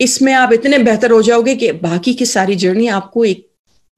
इसमें 0.00 0.32
आप 0.32 0.52
इतने 0.52 0.78
बेहतर 0.78 1.10
हो 1.10 1.20
जाओगे 1.22 1.54
कि 1.56 1.70
बाकी 1.82 2.14
की 2.14 2.26
सारी 2.26 2.54
जर्नी 2.56 2.86
आपको 2.88 3.24
एक 3.24 3.46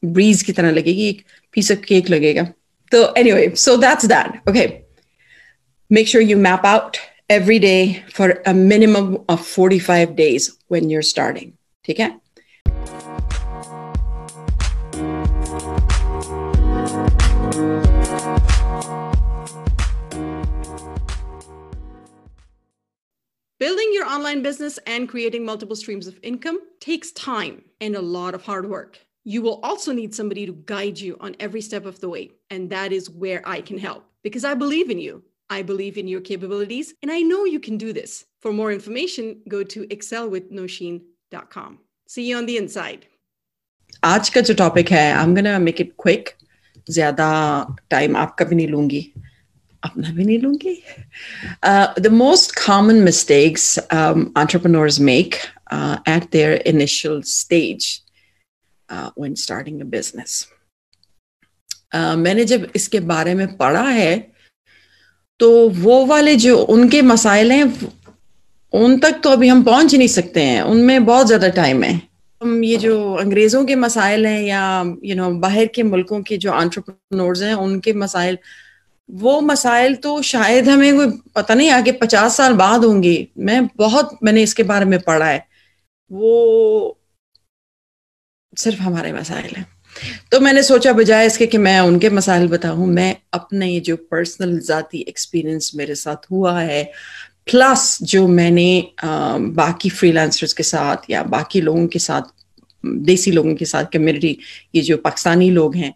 ब्रीज 0.02 0.42
की 0.42 0.52
तरह 0.52 0.70
लगेगी, 0.70 1.08
एक 1.08 1.24
पीस 1.54 1.70
ऑफ़ 1.72 1.78
केक 1.78 2.10
लगेगा। 2.10 2.42
तो 2.92 3.14
anyway 3.32 3.52
so 3.56 3.76
that's 3.76 4.06
that 4.06 4.48
okay 4.48 4.66
make 5.90 6.08
sure 6.08 6.24
you 6.24 6.36
map 6.38 6.66
out 6.66 6.96
every 7.30 7.58
day 7.58 7.74
for 8.14 8.30
a 8.46 8.52
minimum 8.52 9.16
of 9.30 9.42
forty 9.42 9.78
45 9.80 10.14
days 10.16 10.50
when 10.72 10.90
you're 10.90 11.02
starting 11.02 11.50
ठीक 11.84 12.00
है? 12.00 12.10
Building 23.59 23.91
your 23.93 24.05
online 24.05 24.41
business 24.41 24.79
and 24.87 25.07
creating 25.07 25.45
multiple 25.45 25.75
streams 25.75 26.07
of 26.07 26.19
income 26.21 26.59
takes 26.79 27.11
time 27.11 27.63
and 27.79 27.95
a 27.95 28.01
lot 28.01 28.33
of 28.33 28.41
hard 28.43 28.69
work. 28.69 28.99
You 29.23 29.41
will 29.41 29.59
also 29.63 29.93
need 29.93 30.13
somebody 30.13 30.45
to 30.45 30.53
guide 30.65 30.99
you 30.99 31.17
on 31.21 31.35
every 31.39 31.61
step 31.61 31.85
of 31.85 31.99
the 32.01 32.09
way. 32.09 32.31
And 32.49 32.69
that 32.71 32.91
is 32.91 33.09
where 33.09 33.41
I 33.45 33.61
can 33.61 33.77
help 33.77 34.03
because 34.21 34.43
I 34.43 34.53
believe 34.53 34.89
in 34.89 34.99
you. 34.99 35.23
I 35.49 35.61
believe 35.61 35.97
in 35.97 36.07
your 36.07 36.19
capabilities 36.21 36.93
and 37.01 37.11
I 37.11 37.21
know 37.21 37.45
you 37.45 37.59
can 37.59 37.77
do 37.77 37.93
this. 37.93 38.25
For 38.41 38.51
more 38.51 38.71
information, 38.71 39.41
go 39.47 39.63
to 39.63 39.87
excelwithnoshin.com. 39.87 41.79
See 42.07 42.29
you 42.29 42.37
on 42.37 42.45
the 42.45 42.57
inside. 42.57 43.05
आज 44.03 44.29
का 44.29 44.41
जो 44.41 44.53
topic 44.53 44.91
है 44.91 45.11
I 45.13 45.23
am 45.23 45.35
gonna 45.35 45.57
make 45.59 45.81
it 45.81 45.91
quick 46.01 46.29
ज्यादा 46.89 47.27
time 47.89 48.17
आपका 48.17 48.45
भी 48.45 48.55
नहीं 48.55 48.67
लूंगी 48.67 49.01
अपना 49.82 50.10
भी 50.12 50.24
नहीं 50.24 50.38
लूँगी। 50.38 50.74
The 52.00 52.06
most 52.12 52.54
common 52.56 53.02
mistakes 53.02 53.78
entrepreneurs 54.38 54.98
make 55.00 55.36
uh, 55.70 55.96
at 56.06 56.30
their 56.30 56.54
initial 56.72 57.22
stage 57.22 57.86
uh, 58.88 59.10
when 59.16 59.34
uh, 61.94 62.16
मैंने 62.16 62.44
जब 62.44 62.66
इसके 62.76 63.00
बारे 63.12 63.34
में 63.34 63.56
पढ़ा 63.56 63.88
है 63.90 64.16
तो 65.40 65.68
वो 65.70 66.04
वाले 66.06 66.36
जो 66.36 66.56
उनके 66.74 67.02
मसाइल 67.02 67.52
हैं 67.52 67.64
उन 68.72 68.98
तक 69.00 69.20
तो 69.24 69.30
अभी 69.30 69.48
हम 69.48 69.62
पहुँच 69.64 69.94
नहीं 69.94 70.08
सकते 70.08 70.42
हैं। 70.42 70.62
उनमें 70.62 71.04
बहुत 71.04 71.26
ज़्यादा 71.26 71.48
टाइम 71.48 71.82
है। 71.82 71.92
हम 72.42 72.64
ये 72.64 72.76
जो 72.76 73.14
अंग्रेज़ों 73.14 73.64
के 73.66 73.74
मसाइल 73.76 74.26
हैं 74.26 74.42
या 74.42 74.82
यू 74.82 74.96
you 75.04 75.16
नो 75.16 75.28
know, 75.28 75.40
बाहर 75.40 75.66
के 75.74 75.82
मुल्कों 75.82 76.22
के 76.22 76.36
जो 76.36 76.60
एंटरप्रेन्योर्स 76.60 77.42
हैं 77.42 77.54
उनके 77.54 77.92
मसाइल 77.92 78.38
वो 79.08 79.40
मसाइल 79.40 79.94
तो 79.96 80.20
शायद 80.22 80.68
हमें 80.68 80.96
कोई 80.96 81.10
पता 81.36 81.54
नहीं 81.54 81.70
आगे 81.70 81.92
पचास 81.92 82.36
साल 82.36 82.54
बाद 82.54 82.84
होंगे। 82.84 83.26
मैं 83.38 83.66
बहुत 83.76 84.18
मैंने 84.22 84.42
इसके 84.42 84.62
बारे 84.62 84.84
में 84.84 84.98
पढ़ा 85.00 85.26
है। 85.26 85.46
वो 86.10 86.98
सिर्फ़ 88.52 88.80
हमारे 88.82 89.12
मसाइल 89.12 89.54
हैं। 89.56 89.66
तो 90.32 90.40
मैंने 90.40 90.62
सोचा 90.62 90.92
बजाय 90.92 91.26
इसके 91.26 91.46
कि 91.46 91.58
मैं 91.58 91.78
उनके 91.80 92.10
मसाइल 92.10 92.48
बताऊँ 92.48 92.86
मैं 92.86 93.16
अपने 93.34 93.68
ये 93.68 93.80
जो 93.80 93.96
पर्सनल 94.10 94.58
ज़ाती 94.58 95.04
एक्सपीरियंस 95.08 95.70
मेरे 95.76 95.94
साथ 95.94 96.30
हुआ 96.30 96.58
है 96.60 96.82
प्लस 97.50 97.98
जो 98.02 98.26
मैंने 98.28 98.68
आ, 99.04 99.38
बाकी 99.38 99.90
फ्रीलांसर्स 99.90 100.52
के 100.52 100.62
साथ 100.62 101.10
या 101.10 101.22
बाकी 101.34 101.60
लोगों 101.60 101.86
के 101.86 101.98
साथ 101.98 102.22
देसी 102.84 103.30
लोगों 103.30 103.54
के 103.54 103.64
साथ 103.64 103.84
कम्युनिटी 103.92 104.36
ये 104.74 104.82
जो 104.82 104.96
पाकिस्तानी 104.96 105.50
लोग 105.50 105.76
हैं 105.76 105.94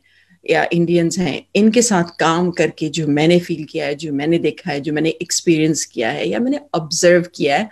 या 0.51 0.67
इंडियंस 0.73 1.19
हैं 1.19 1.47
इनके 1.57 1.83
साथ 1.83 2.05
काम 2.21 2.51
करके 2.51 2.89
जो 2.89 3.07
मैंने 3.07 3.39
फील 3.41 3.65
किया 3.65 3.87
है 3.87 3.95
जो 3.95 4.13
मैंने 4.13 4.39
देखा 4.39 4.71
है 4.71 4.81
जो 4.81 4.93
मैंने 4.93 5.11
एक्सपीरियंस 5.23 5.85
किया 5.85 6.11
है 6.11 6.29
या 6.29 6.39
मैंने 6.39 6.61
ऑब्ज़र्व 6.75 7.25
किया 7.35 7.57
है 7.59 7.69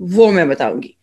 वो 0.00 0.30
मैं 0.32 0.48
बताऊँगी। 0.48 0.94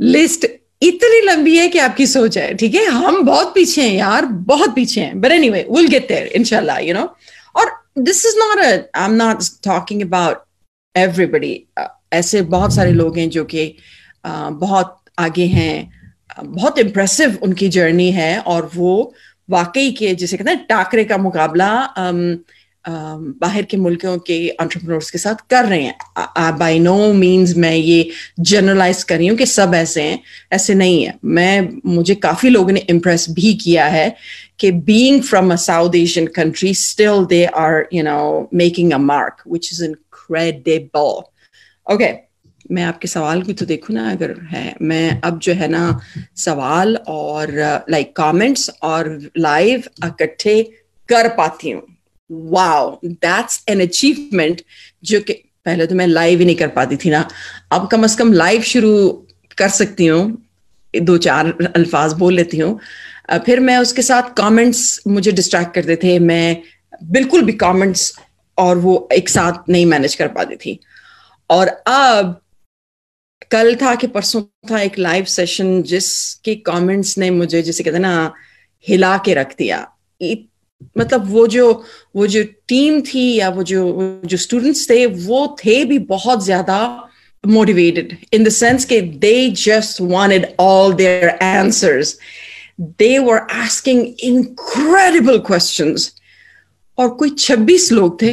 लिस्ट 0.00 0.46
इतनी 0.82 1.20
लंबी 1.26 1.56
है 1.58 1.68
कि 1.68 1.78
आपकी 1.78 2.06
सोच 2.06 2.38
है 2.38 2.54
ठीक 2.54 2.74
है? 2.74 2.84
हम 2.86 3.22
बहुत 3.22 3.52
पीछे 3.54 3.82
हैं 3.82 3.94
यार 3.96 4.24
बहुत 4.24 4.74
पीछे 4.74 5.00
हैं। 5.00 5.20
But 5.20 5.32
anyway 5.32 5.66
will 5.70 5.88
get 5.88 6.08
there 6.08 6.26
इंशाल्लाह 6.26 6.78
यू 6.78 6.94
नो 6.94 7.16
और 7.56 7.72
this 7.98 8.26
is 8.26 8.36
not 8.38 8.58
I 8.96 9.04
am 9.04 9.12
not 9.12 9.42
talking 9.64 10.02
about 10.02 10.44
everybody 10.96 11.64
ऐसे 12.12 12.42
बहुत 12.42 12.74
सारे 12.74 12.92
लोग 12.92 13.18
हैं 13.18 13.28
जो 13.30 13.44
कि 13.44 13.74
uh, 14.26 14.50
बहुत 14.52 14.96
आगे 15.18 15.46
हैं 15.46 16.00
बहुत 16.44 16.78
इम्प्रेसिव 16.78 17.38
उनकी 17.42 17.68
जर्नी 17.68 18.10
है 18.10 18.38
और 18.38 18.70
वो 18.74 19.14
वाकई 19.50 19.90
के 19.98 20.14
जिसे 20.14 20.36
कहते 20.36 20.50
हैं 20.50 20.64
टाकरे 20.68 21.04
का 21.04 21.16
मुकाबला 21.18 21.70
बाहर 22.84 23.62
के 23.70 23.76
मुल्कों 23.76 24.16
के 24.26 24.34
एंटरप्रेन्योर्स 24.46 25.10
के 25.10 25.18
साथ 25.18 25.40
कर 25.50 25.64
रहे 25.64 25.82
हैं। 25.82 26.56
बाय 26.58 26.78
नो 26.78 27.12
मींस 27.12 27.56
मैं 27.56 27.74
ये 27.74 28.10
जनरलाइज 28.40 29.02
कर 29.02 29.16
रही 29.18 29.26
हूँ 29.26 29.36
कि 29.38 29.46
सब 29.46 29.74
ऐसे 29.74 30.02
हैं, 30.02 30.20
ऐसे 30.52 30.74
नहीं 30.74 31.02
है। 31.04 31.14
मैं, 31.24 31.68
मुझे 31.86 32.14
काफ़ी 32.14 32.48
लोगों 32.48 32.72
ने 32.72 32.80
इम्प्रेस 32.90 33.26
भी 33.30 33.52
किया 33.54 33.86
है 33.86 34.14
कि 34.60 34.70
being 34.88 35.22
from 35.22 35.52
a 35.52 35.56
South 35.56 35.94
Asian 35.96 36.26
country 36.36 36.72
still 36.76 37.24
they 37.26 37.44
are 37.44 37.86
you 37.94 38.02
know 38.02 38.48
making 38.54 38.92
a 38.92 38.98
mark 38.98 39.42
which 39.48 39.72
is 39.72 39.84
incredible 39.84 41.22
okay 41.86 42.12
मैं 42.70 42.82
आपके 42.84 43.08
सवाल 43.08 43.42
की 43.42 43.52
तो 43.52 43.66
देखूँ 43.66 43.94
ना 43.94 44.10
अगर 44.10 44.34
है, 44.50 44.74
मैं 44.82 45.20
अब 45.20 45.38
जो 45.38 45.52
है 45.52 45.68
ना 45.68 46.00
सवाल 46.36 46.96
और 47.08 47.52
लाइक 47.90 48.14
कमेंट्स 48.16 48.70
और 48.82 49.08
लाइव 49.38 49.84
इकट्ठे 50.04 50.62
कर 51.08 51.28
पाती 51.36 51.70
हूँ। 51.70 51.82
वाओ 52.30 52.98
दैट्स 53.04 53.64
एन 53.68 53.80
अचीवमेंट 53.80 54.62
जो 55.04 55.20
कि 55.20 55.32
पहले 55.66 55.86
तो 55.86 55.94
मैं 55.94 56.06
लाइव 56.06 56.38
ही 56.38 56.44
नहीं 56.44 56.56
कर 56.56 56.68
पाती 56.70 56.96
थी 56.96 57.10
ना। 57.10 57.26
अब 57.72 57.88
कम 57.88 58.06
से 58.06 58.16
कम 58.18 58.32
लाइव 58.32 58.62
शुरू 58.64 59.08
कर 59.58 59.68
सकती 59.70 60.06
हूँ, 60.06 60.46
दो 60.94 61.16
चार 61.18 61.52
अल्फाज 61.76 62.12
बोल 62.12 62.34
लेती 62.34 62.58
हूँ। 62.58 62.78
फिर 63.46 63.60
मैं 63.60 63.76
उसके 63.78 64.02
साथ 64.02 64.32
कमेंट्स 64.36 65.00
मुझे 65.06 65.32
डिस्ट्रैक्ट 65.32 65.74
करते 65.74 65.96
थे, 65.96 66.18
मैं 66.18 66.62
बिल्कुल 67.02 67.42
भी 67.42 67.52
कमेंट्स 67.54 68.12
और 68.58 68.78
वो 68.78 69.08
एक 69.12 69.28
साथ 69.28 69.68
नहीं 69.68 69.84
मैनेज 69.86 70.14
कर 70.14 70.28
पाती 70.28 70.56
थी। 70.56 70.78
और 71.50 71.68
अब 71.68 72.40
कल 73.50 73.74
था 73.76 73.94
कि 73.94 74.06
परसों 74.06 74.42
था 74.70 74.80
एक 74.80 74.98
लाइव 74.98 75.24
सेशन 75.24 75.82
जिसके 75.82 76.54
कमेंट्स 76.66 77.16
ने 77.18 77.30
मुझे, 77.30 77.62
जैसे 77.62 77.84
कहते 77.84 77.98
ना, 77.98 78.32
हिला 78.86 79.16
के 79.24 79.34
रख 79.34 79.54
दिया 79.58 79.86
मतलब 80.98 81.30
वो 81.30 81.46
जो 81.46 81.64
वो 82.16 82.26
जो 82.26 82.42
टीम 82.68 83.00
थी 83.02 83.24
या 83.34 83.48
वो 83.48 83.62
जो 83.62 84.20
जो 84.24 84.36
स्टूडेंट्स 84.36 84.88
थे, 84.90 85.04
वो 85.06 85.56
थे 85.64 85.84
भी 85.84 85.98
बहुत 85.98 86.44
ज़्यादा 86.44 86.78
मोटिवेटेड 87.44 88.16
इन 88.32 88.44
द 88.44 88.48
सेंस 88.48 88.84
के 88.84 89.00
they 89.00 89.50
just 89.50 90.00
wanted 90.02 90.46
all 90.60 90.94
their 90.94 91.34
answers. 91.42 92.14
They 92.80 93.18
were 93.18 93.40
asking 93.52 94.06
incredible 94.20 95.42
questions. 95.50 96.10
और 96.98 97.08
कोई 97.14 97.30
26 97.30 97.90
लोग 97.92 98.20
थे 98.22 98.32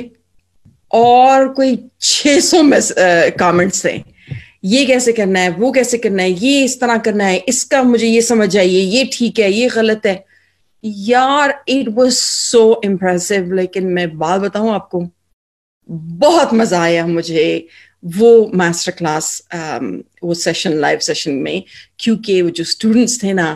और 0.93 1.47
कोई 1.53 1.77
600 2.01 2.61
में 2.63 2.79
कमेंट्स 3.39 3.85
थे 3.85 3.97
ये 4.63 4.85
कैसे 4.85 5.13
करना 5.13 5.39
है 5.39 5.49
वो 5.51 5.71
कैसे 5.71 5.97
करना 5.97 6.23
है 6.23 6.31
ये 6.31 6.63
इस 6.63 6.79
तरह 6.81 6.97
करना 7.07 7.25
है 7.25 7.37
इसका 7.49 7.83
मुझे 7.83 8.07
ये 8.07 8.21
समझ 8.21 8.55
आइए 8.57 8.79
ये 8.81 9.09
ठीक 9.13 9.39
है 9.39 9.51
ये 9.51 9.67
गलत 9.69 10.05
है। 10.05 10.23
यार 10.83 11.63
इट 11.69 11.87
वॉज़ 11.89 12.15
सो 12.15 12.81
इम्प्रेसिव 12.85 13.53
लेकिन 13.53 13.87
मैं 13.93 14.17
बात 14.17 14.41
बताऊँ 14.41 14.73
आपको 14.73 15.07
बहुत 15.89 16.53
मज़ा 16.53 16.81
आया 16.81 17.05
मुझे 17.07 17.67
वो 18.03 18.29
मास्टर 18.55 18.91
क्लास 18.91 19.41
um, 19.55 19.85
वो 20.23 20.33
सेशन 20.33 20.73
लाइव 20.79 20.99
सेशन 20.99 21.31
में 21.45 21.63
क्योंकि 21.99 22.41
वो 22.41 22.49
जो 22.49 22.63
स्टूडेंट्स 22.63 23.21
थे 23.23 23.33
ना 23.33 23.47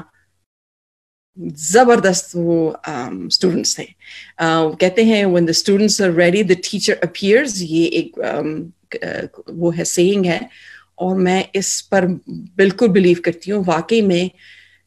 ज़बरदस्त 1.38 2.36
वो 2.36 2.76
स्टूडेंट्स 2.88 3.72
um, 3.72 3.80
थे। 3.80 3.84
Uh, 3.84 4.80
कहते 4.80 5.04
हैं 5.06 5.26
when 5.26 5.46
the 5.46 5.52
students 5.52 6.02
are 6.02 6.12
ready 6.14 6.44
the 6.44 6.58
teacher 6.64 7.00
appears 7.04 7.62
ये 7.62 7.86
एक 8.02 8.20
um, 8.32 8.52
वो 9.50 9.70
है 9.72 9.84
सेइंग 9.86 10.26
है। 10.26 10.50
और 11.02 11.16
मैं 11.18 11.46
इस 11.56 11.80
पर 11.82 12.06
बिल्कुल 12.58 12.88
बिलीव 12.90 13.22
करती 13.26 13.52
हूँ। 13.52 13.64
वाकई 13.66 14.02
में 14.02 14.30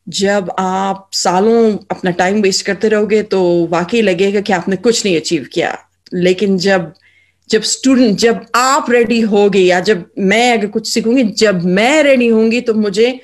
जब 0.07 0.51
आप 0.59 1.11
सालों 1.13 1.77
अपना 1.91 2.11
टाइम 2.11 2.41
वेस्ट 2.43 2.67
करते 2.67 2.89
रहोगे 2.89 3.23
तो 3.25 3.43
वाकई 3.67 4.03
लगेगा 4.03 4.41
कि 4.41 4.53
आपने 4.53 4.77
कुछ 4.77 5.05
नहीं 5.05 5.17
अचीव 5.17 5.49
किया। 5.53 5.77
लेकिन 6.15 6.59
जब 6.59 6.93
जब 7.51 7.63
स्टूडेंट 7.63 8.19
जब 8.19 8.45
आप 8.55 8.91
रेडी 8.91 9.21
होगे 9.21 9.61
या 9.61 9.81
जब 9.81 10.05
मैं 10.19 10.53
अगर 10.59 10.67
कुछ 10.67 10.89
सीखूँगी, 10.89 11.23
जब 11.25 11.65
मैं 11.65 12.03
रेडी 12.03 12.29
होंगी 12.29 12.61
तो 12.61 12.75
मुझे 12.75 13.21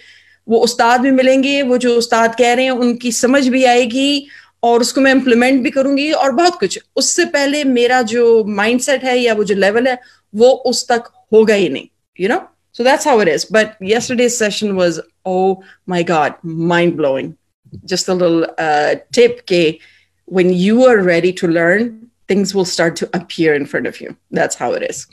वो 0.49 0.59
उस्ताद 0.59 1.01
भी 1.01 1.11
मिलेंगे, 1.11 1.63
वो 1.63 1.79
जो 1.79 1.97
उस्ताद 1.97 2.35
कह 2.35 2.53
रहे 2.55 2.65
हैं, 2.65 2.73
उनकी 2.73 3.13
समझ 3.13 3.47
भी 3.49 3.65
आएगी 3.65 4.27
और 4.63 4.81
उसको 4.81 5.01
मैं 5.01 5.13
इम्प्लीमेंट 5.13 5.63
भी 5.63 5.71
करूँगी 5.71 6.11
और 6.13 6.33
बहुत 6.33 6.59
कुछ। 6.61 6.79
उससे 6.97 7.25
पहले 7.25 7.65
मेरा 7.65 8.01
जो 8.03 8.45
माइंडसेट 8.45 9.05
है 9.05 9.19
या 9.19 9.35
वो 9.35 9.45
जो 9.45 9.55
लेवल 9.55 9.89
है, 9.89 9.99
वो 10.35 10.49
उस 10.67 10.87
तक 10.89 11.11
होगा 11.33 11.55
ही 11.55 11.69
नहीं 11.69 11.87
you 12.17 12.27
you 12.27 12.35
know 12.35 12.37
know? 12.37 12.49
So 12.80 12.84
that's 12.84 13.06
how 13.06 13.20
it 13.20 13.28
is. 13.28 13.46
But 13.46 13.78
yesterday's 13.80 14.38
session 14.38 14.76
was, 14.76 15.00
oh 15.26 15.64
my 15.86 16.04
God, 16.04 16.36
mind 16.44 16.98
blowing. 16.98 17.38
Just 17.86 18.10
a 18.10 18.14
little 18.14 18.48
uh, 18.58 18.96
tip, 19.12 19.46
Kay. 19.46 19.80
When 20.26 20.54
you 20.54 20.86
are 20.86 21.02
ready 21.02 21.32
to 21.34 21.48
learn, 21.48 22.10
things 22.28 22.54
will 22.56 22.66
start 22.66 22.96
to 22.98 23.10
appear 23.14 23.54
in 23.54 23.66
front 23.66 23.88
of 23.88 24.02
you. 24.02 24.18
That's 24.32 24.56
how 24.56 24.74
it 24.74 24.84
is. 24.84 25.08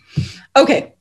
Okay. 0.56 0.92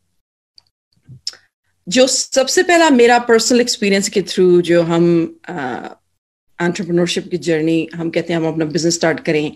जो 1.87 2.05
सबसे 2.07 2.63
पहला 2.63 2.89
मेरा 2.89 3.17
personal 3.27 3.61
experience 3.61 4.09
के 4.09 4.21
through 4.21 4.61
जो 4.61 4.81
हम 4.89 5.05
entrepreneurship 5.49 7.29
की 7.31 7.37
journey 7.47 7.77
हम 7.95 8.09
कहते 8.09 8.33
हैं 8.33 8.39
हम 8.39 8.47
अपना 8.47 8.65
बिजनेस 8.65 8.95
स्टार्ट 8.95 9.19
करें 9.25 9.51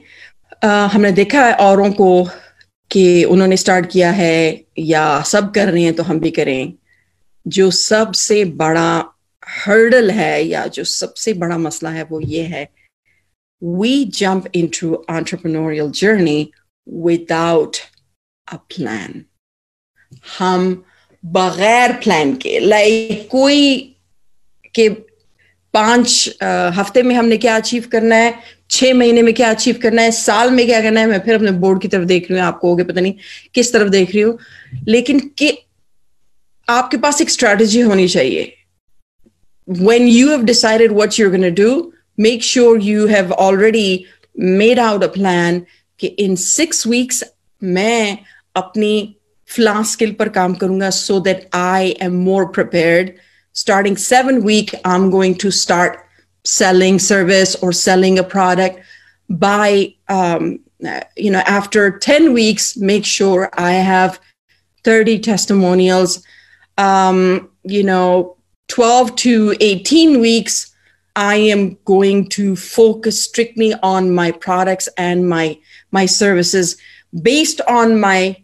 uh, 0.64 0.90
हमने 0.94 1.12
देखा 1.12 1.46
है 1.46 1.54
औरों 1.68 1.92
को 2.00 2.10
कि 2.92 3.24
उन्होंने 3.24 3.58
स्टार्ट 3.58 3.92
किया 3.92 4.12
है 4.12 4.66
या 4.80 5.06
सब 5.34 5.54
कर 5.54 5.70
रहे 5.72 5.84
हैं 5.84 5.94
तो 5.96 6.04
हम 6.04 6.20
भी 6.20 6.32
करें 6.32 6.74
जो 7.47 7.71
सबसे 7.71 8.45
बड़ा 8.45 8.91
हर्डल 9.49 10.11
है 10.11 10.43
या 10.45 10.67
जो 10.67 10.85
सबसे 10.85 11.33
बड़ा 11.33 11.59
मसला 11.59 11.91
है 11.91 12.03
वो 12.05 12.21
ये 12.21 12.43
है 12.43 12.69
we 13.63 14.05
jump 14.05 14.47
into 14.55 14.95
entrepreneurial 15.11 15.91
journey 15.91 16.51
without 16.87 17.77
a 18.53 18.57
plan 18.57 19.23
हम 20.39 20.85
बगैर 21.25 21.93
प्लान 21.93 22.35
के 22.37 22.59
लाइक 22.59 23.29
कोई 23.31 23.79
के 24.75 24.89
पाँच 25.75 26.39
हफ़्ते 26.77 27.03
में 27.03 27.15
हमने 27.15 27.37
क्या 27.37 27.57
अचीव 27.57 27.85
करना 27.93 28.17
है, 28.17 28.35
छह 28.71 28.95
महीने 28.95 29.23
में 29.23 29.33
क्या 29.35 29.51
अचीव 29.51 29.79
करना 29.83 30.03
है, 30.03 30.11
साल 30.11 30.51
में 30.51 30.67
क्या 30.67 30.81
करना 30.83 31.01
है, 31.01 31.07
मैं 31.07 31.19
फिर 31.21 31.35
अपने 31.35 31.51
बोर्ड 31.51 31.81
की 31.83 31.89
तरफ़ 31.89 32.05
देख 32.05 32.31
रही 32.31 32.39
हूँ, 32.39 32.47
आपको 32.47 32.69
होगे 32.69 32.85
पता 32.85 33.01
नहीं 33.01 33.15
किस 33.55 33.73
तरफ़ 33.73 33.89
देख 33.89 34.15
रही 34.15 34.23
हूँ, 34.23 34.39
लेकिन 34.89 35.21
कि 35.39 35.51
आपके 36.70 36.98
पास 36.98 37.22
एक 37.22 37.30
स्ट्रेटजी 37.30 37.82
होनी 37.82 38.08
चाहिए 38.08 38.52
when 39.68 40.08
you 40.08 40.30
have 40.30 40.46
decided 40.48 40.92
what 40.92 41.18
you're 41.18 41.32
going 41.36 41.48
to 41.48 41.56
do 41.60 41.70
make 42.26 42.44
sure 42.48 42.78
you 42.88 43.08
have 43.12 43.32
already 43.46 44.06
made 44.36 44.80
out 44.88 45.04
a 45.04 45.10
plan 45.10 45.62
कि 46.00 46.16
in 46.26 46.36
six 46.38 46.86
weeks 46.86 47.24
मैं 47.64 48.18
अपनी 48.56 48.96
flan 49.46 49.84
skill 49.84 50.14
par 50.14 50.28
kaam 50.38 50.58
karunga 50.64 50.92
so 50.94 51.20
that 51.20 51.48
I 51.54 51.96
am 52.02 52.16
more 52.16 52.48
prepared. 52.50 53.20
Starting 53.54 53.96
seven 53.96 54.44
week, 54.44 54.74
I'm 54.84 55.10
going 55.10 55.36
to 55.44 55.52
start 55.52 56.00
selling 56.44 57.00
service 57.00 57.56
or 57.56 57.72
selling 57.72 58.20
a 58.20 58.24
product. 58.24 58.80
By 59.30 59.96
um, 60.08 60.60
you 61.16 61.32
know, 61.32 61.40
after 61.40 61.98
10 61.98 62.34
weeks, 62.34 62.78
make 62.78 63.06
sure 63.06 63.50
I 63.54 63.72
have 63.72 64.20
30 64.84 65.20
testimonials. 65.20 66.24
Um, 66.79 67.51
you 67.65 67.83
know, 67.83 68.37
12 68.69 69.17
to 69.17 69.55
18 69.61 70.21
weeks, 70.21 70.75
I 71.17 71.37
am 71.37 71.77
going 71.85 72.29
to 72.29 72.57
focus 72.57 73.23
strictly 73.23 73.75
on 73.83 74.15
my 74.15 74.31
products 74.31 74.89
and 74.97 75.29
my 75.29 75.57
my 75.93 76.07
services 76.07 76.77
based 77.23 77.61
on 77.61 78.01
my 78.01 78.37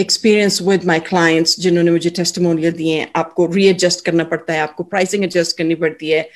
experience 0.00 0.62
with 0.62 0.84
my 0.84 1.00
clients 1.00 1.60
जिन्होंने 1.60 1.90
मुझे 1.90 2.10
testimonial 2.10 2.72
दिए 2.72 2.98
हैं। 2.98 3.10
आपको 3.16 3.46
readjust 3.46 4.04
करना 4.04 4.24
पड़ता 4.24 4.52
है 4.52 4.60
आपको 4.60 4.82
pricing 4.82 5.24
adjust 5.24 5.58
करनी 5.58 5.74
पड़ती 5.74 6.10
है। 6.10 6.30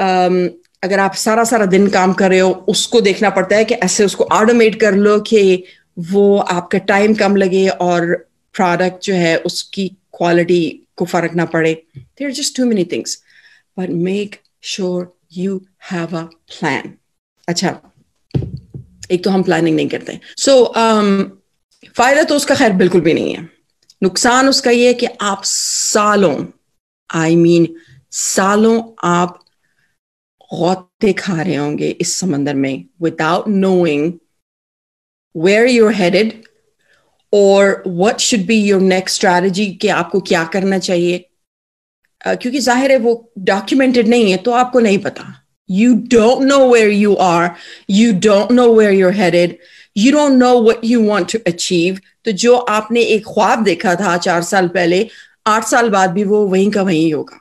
Um, 0.00 0.48
अगर 0.82 0.98
आप 0.98 1.14
सारा 1.14 1.44
सारा 1.44 1.66
दिन 1.66 1.88
काम 1.88 2.12
कर 2.12 2.30
रहे 2.30 2.38
हो 2.38 2.50
उसको 2.68 3.00
देखना 3.00 3.30
पड़ता 3.30 3.56
है 3.56 3.64
कि 3.64 3.74
ऐसे 3.74 4.04
उसको 4.04 4.24
ऑटोमेट 4.24 4.80
कर 4.80 4.94
लो 4.94 5.20
कि 5.20 5.64
वो 5.98 6.38
आपका 6.38 6.78
टाइम 6.78 7.14
कम 7.14 7.36
लगे 7.36 7.68
और 7.68 8.28
प्रोडक्ट 8.54 9.04
जो 9.04 9.14
है 9.14 9.36
उसकी 9.38 9.88
क्वालिटी 9.88 10.62
को 10.96 11.04
फ़र्क 11.04 11.34
ना 11.34 11.44
पड़े। 11.44 11.74
There 11.96 12.30
just 12.30 12.56
too 12.56 12.66
many 12.66 12.84
things 12.84 13.22
but 13.78 13.90
make 14.08 14.36
sure 14.62 15.12
you 15.36 15.60
have 15.90 16.16
a 16.18 16.22
plan 16.22 16.94
अच्छा 17.48 17.80
एक 19.10 19.24
तो 19.24 19.30
हम 19.30 19.42
प्लानिंग 19.42 19.76
नहीं 19.76 19.88
करते। 19.88 20.18
सो 20.36 20.50
so, 20.50 20.68
um, 20.76 21.30
फ़ायदा 21.96 22.22
तो 22.22 22.36
उसका 22.36 22.54
खैर 22.54 22.72
बिल्कुल 22.72 23.00
भी 23.00 23.14
नहीं 23.14 23.34
है। 23.36 23.48
नुकसान 24.02 24.48
उसका 24.48 24.70
ये 24.70 24.86
है 24.86 24.94
कि 24.94 25.06
आप 25.20 25.42
सालों 25.44 26.34
आई 27.10 27.34
I 27.34 27.38
मीन 27.38 27.64
mean, 27.64 27.76
सालों 28.10 28.82
आप 29.04 29.38
गौते 30.54 31.12
खा 31.12 31.40
रहे 31.42 31.54
होंगे 31.54 31.88
इस 32.00 32.16
समंदर 32.16 32.54
में 32.54 32.84
without 33.02 33.48
knowing 33.48 34.12
where 35.36 35.66
you're 35.66 35.92
headed 35.94 36.32
और 37.32 37.82
what 37.86 38.18
should 38.18 38.40
be 38.40 38.62
your 38.62 38.80
next 38.80 39.16
strategy 39.16 39.66
कि 39.66 39.88
आपको 39.88 40.20
क्या 40.20 40.44
करना 40.44 40.78
चाहिए? 40.78 41.26
uh, 42.28 42.42
क्योंकि 42.42 42.58
ज़ाहिर 42.58 42.90
है 42.90 42.98
वो 42.98 43.32
डॉक्यूमेंटेड 43.38 44.08
नहीं 44.08 44.30
है 44.30 44.36
तो 44.36 44.50
आपको 44.50 44.80
नहीं 44.80 44.98
पता। 44.98 45.44
You 45.70 45.94
don't 45.94 46.42
know 46.42 46.72
where 46.72 46.88
you 46.88 47.14
are 47.14 47.50
you 47.90 48.12
don't 48.12 48.52
know 48.52 48.74
where 48.74 48.92
you're 48.92 49.12
headed 49.12 49.58
you 49.96 50.12
don't 50.12 50.32
know 50.32 50.62
what 50.62 50.84
you 50.84 51.08
want 51.08 51.32
to 51.32 51.38
achieve 51.46 51.98
तो 52.24 52.32
जो 52.32 52.56
आपने 52.56 53.00
एक 53.00 53.24
ख्वाब 53.24 53.64
देखा 53.64 53.94
था 53.94 54.16
चार 54.16 54.42
साल 54.42 54.68
पहले 54.68 55.08
आठ 55.46 55.64
साल 55.64 55.88
बाद 55.88 56.10
भी 56.10 56.24
वो 56.24 56.46
वहीं 56.46 56.70
का 56.70 56.82
वहीं 56.82 57.14
होगा। 57.14 57.38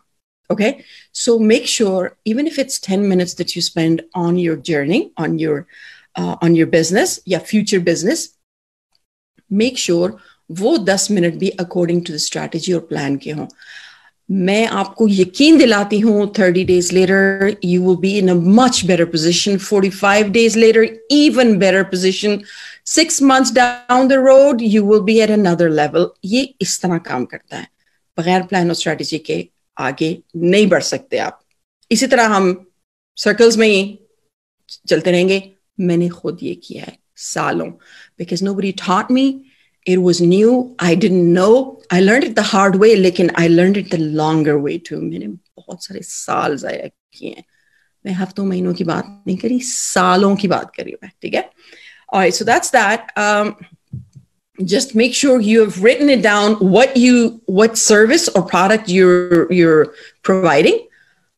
Okay? 0.51 0.73
So 1.13 1.39
make 1.39 1.65
sure 1.65 2.17
even 2.25 2.47
if 2.47 2.59
it's 2.59 2.79
10 2.79 3.07
minutes 3.07 3.33
that 3.35 3.49
spend 3.61 4.01
on 4.15 4.37
your 4.37 4.57
journey 4.69 5.11
on 5.17 5.39
your 5.39 5.65
uh, 6.19 6.35
on 6.41 6.55
your 6.55 6.67
business 6.67 7.19
या 7.27 7.39
future 7.39 7.79
business 7.79 8.40
मेक 9.53 9.77
श्योर 9.77 10.17
वो 10.51 10.77
दस 10.77 11.11
मिनट 11.11 11.35
भी 11.35 11.49
अकॉर्डिंग 11.49 12.05
टू 12.05 12.13
द 12.13 12.17
स्ट्रैटेजी 12.17 12.73
और 12.73 12.79
प्लान 12.79 13.15
के 13.17 13.31
हों। 13.31 13.47
मैं 14.29 14.67
आपको 14.67 15.07
यकीन 15.07 15.57
दिलाती 15.57 15.99
हूँ 15.99 16.33
thirty 16.39 16.63
days 16.63 16.93
later 16.95 17.55
you 17.65 17.81
will 17.81 17.95
be 17.95 18.17
in 18.17 18.29
a 18.29 18.33
much 18.33 18.83
better 18.85 19.05
position 19.05 19.57
forty 19.57 19.89
five 19.89 20.29
days 20.29 20.57
later 20.59 20.87
even 21.11 21.57
better 21.57 21.83
position 21.83 22.39
six 22.85 23.21
month 23.21 23.53
down 23.53 24.07
the 24.07 24.13
road 24.13 24.61
you 24.61 24.83
will 24.83 24.99
be 24.99 25.19
at 25.19 25.31
another 25.31 25.69
level 25.69 26.09
ये 26.25 26.41
इस 26.61 26.81
तरह 26.81 26.97
काम 26.97 27.25
करता 27.25 27.57
है। 27.57 27.67
बगैर 28.17 28.43
प्लान 28.43 28.67
और 28.67 28.75
स्ट्रैटेजी 28.75 29.17
के 29.17 29.47
आगे 29.77 30.17
नहीं 30.35 30.67
बढ़ 30.67 30.81
सकते 30.83 31.17
आप। 31.17 31.41
इसी 31.91 32.07
तरह 32.07 32.25
हम 32.25 32.71
सर्कल्स 33.17 33.57
में 33.57 33.67
ही 33.67 33.99
चलते 34.87 35.11
रहेंगे। 35.11 35.51
मैंने 35.79 36.09
खुद 36.09 36.37
ये 36.43 36.55
किया 36.55 36.83
है। 36.83 36.97
सालों 37.32 37.68
because 38.18 38.42
nobody 38.54 38.72
taught 38.86 39.10
me 39.10 39.28
it 39.86 40.00
was 40.04 40.20
new 40.20 40.52
i 40.84 40.94
didn't 41.02 41.26
know 41.34 41.50
i 41.96 41.98
learned 42.00 42.24
it 42.24 42.32
the 42.36 42.44
hard 42.52 42.76
way 42.82 42.94
लेकिन 42.96 43.28
i 43.42 43.48
learned 43.48 43.76
it 43.80 43.90
the 43.90 43.98
longer 44.20 44.54
way 44.62 44.78
too 44.88 45.00
मैंने 45.02 45.26
बहुत 45.26 45.84
सारे 45.84 46.00
साल 46.02 46.56
ज़ाया 46.56 46.88
किए 46.88 47.30
हैं 47.30 47.44
मैं 48.04 48.12
हफ्तों 48.12 48.44
महीनों 48.44 48.72
की 48.74 48.84
बात 48.84 49.04
नहीं 49.26 49.36
करी 49.36 49.58
सालों 49.68 50.34
की 50.36 50.48
बात 50.48 50.72
करी 50.76 50.96
मैं 51.02 51.10
ठीक 51.22 51.34
है 51.34 51.50
alright 52.14 52.34
so 52.34 52.44
that's 52.44 52.70
that 52.70 53.08
um, 53.16 53.54
just 54.58 54.94
make 54.94 55.14
sure 55.14 55.40
you 55.40 55.60
have 55.60 55.82
written 55.82 56.08
it 56.08 56.22
down 56.22 56.54
what 56.74 56.96
you 56.96 57.40
what 57.46 57.76
service 57.76 58.28
or 58.28 58.42
product 58.42 58.88
you're 58.88 59.52
you're 59.52 59.86
providing 60.22 60.78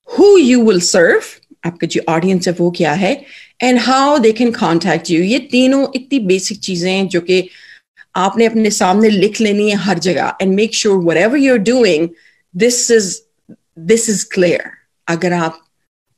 who 0.09 0.37
you 0.39 0.61
will 0.61 0.83
serve 0.89 1.35
आपका 1.67 1.87
जो 1.87 2.01
ऑडियंस 2.09 2.49
है 2.49 2.53
वो 2.59 2.71
क्या 2.77 2.93
है 3.03 3.13
and 3.62 3.80
how 3.80 4.18
they 4.20 4.32
can 4.32 4.52
contact 4.52 5.12
you 5.12 5.22
ये 5.24 5.40
तीनों 5.52 5.86
इतनी 5.96 6.20
basic 6.20 6.60
चीज़ें 6.60 6.92
हैं 6.92 7.08
जो 7.08 7.22
कि 7.22 7.48
आपने 8.16 8.46
अपने 8.46 8.72
सामने 8.72 9.10
लिख 9.10 9.40
लेनी 9.42 9.70
है 9.70 9.76
हर 9.76 10.00
जगह. 10.00 10.34
And 10.42 10.54
make 10.56 10.74
sure 10.76 10.98
whatever 11.18 11.38
you're 11.38 11.58
doing 11.58 12.10
this 12.56 12.90
is 12.92 13.18
this 13.80 14.10
is 14.10 14.26
clear 14.34 14.70
अगर 15.08 15.34
आप 15.34 15.60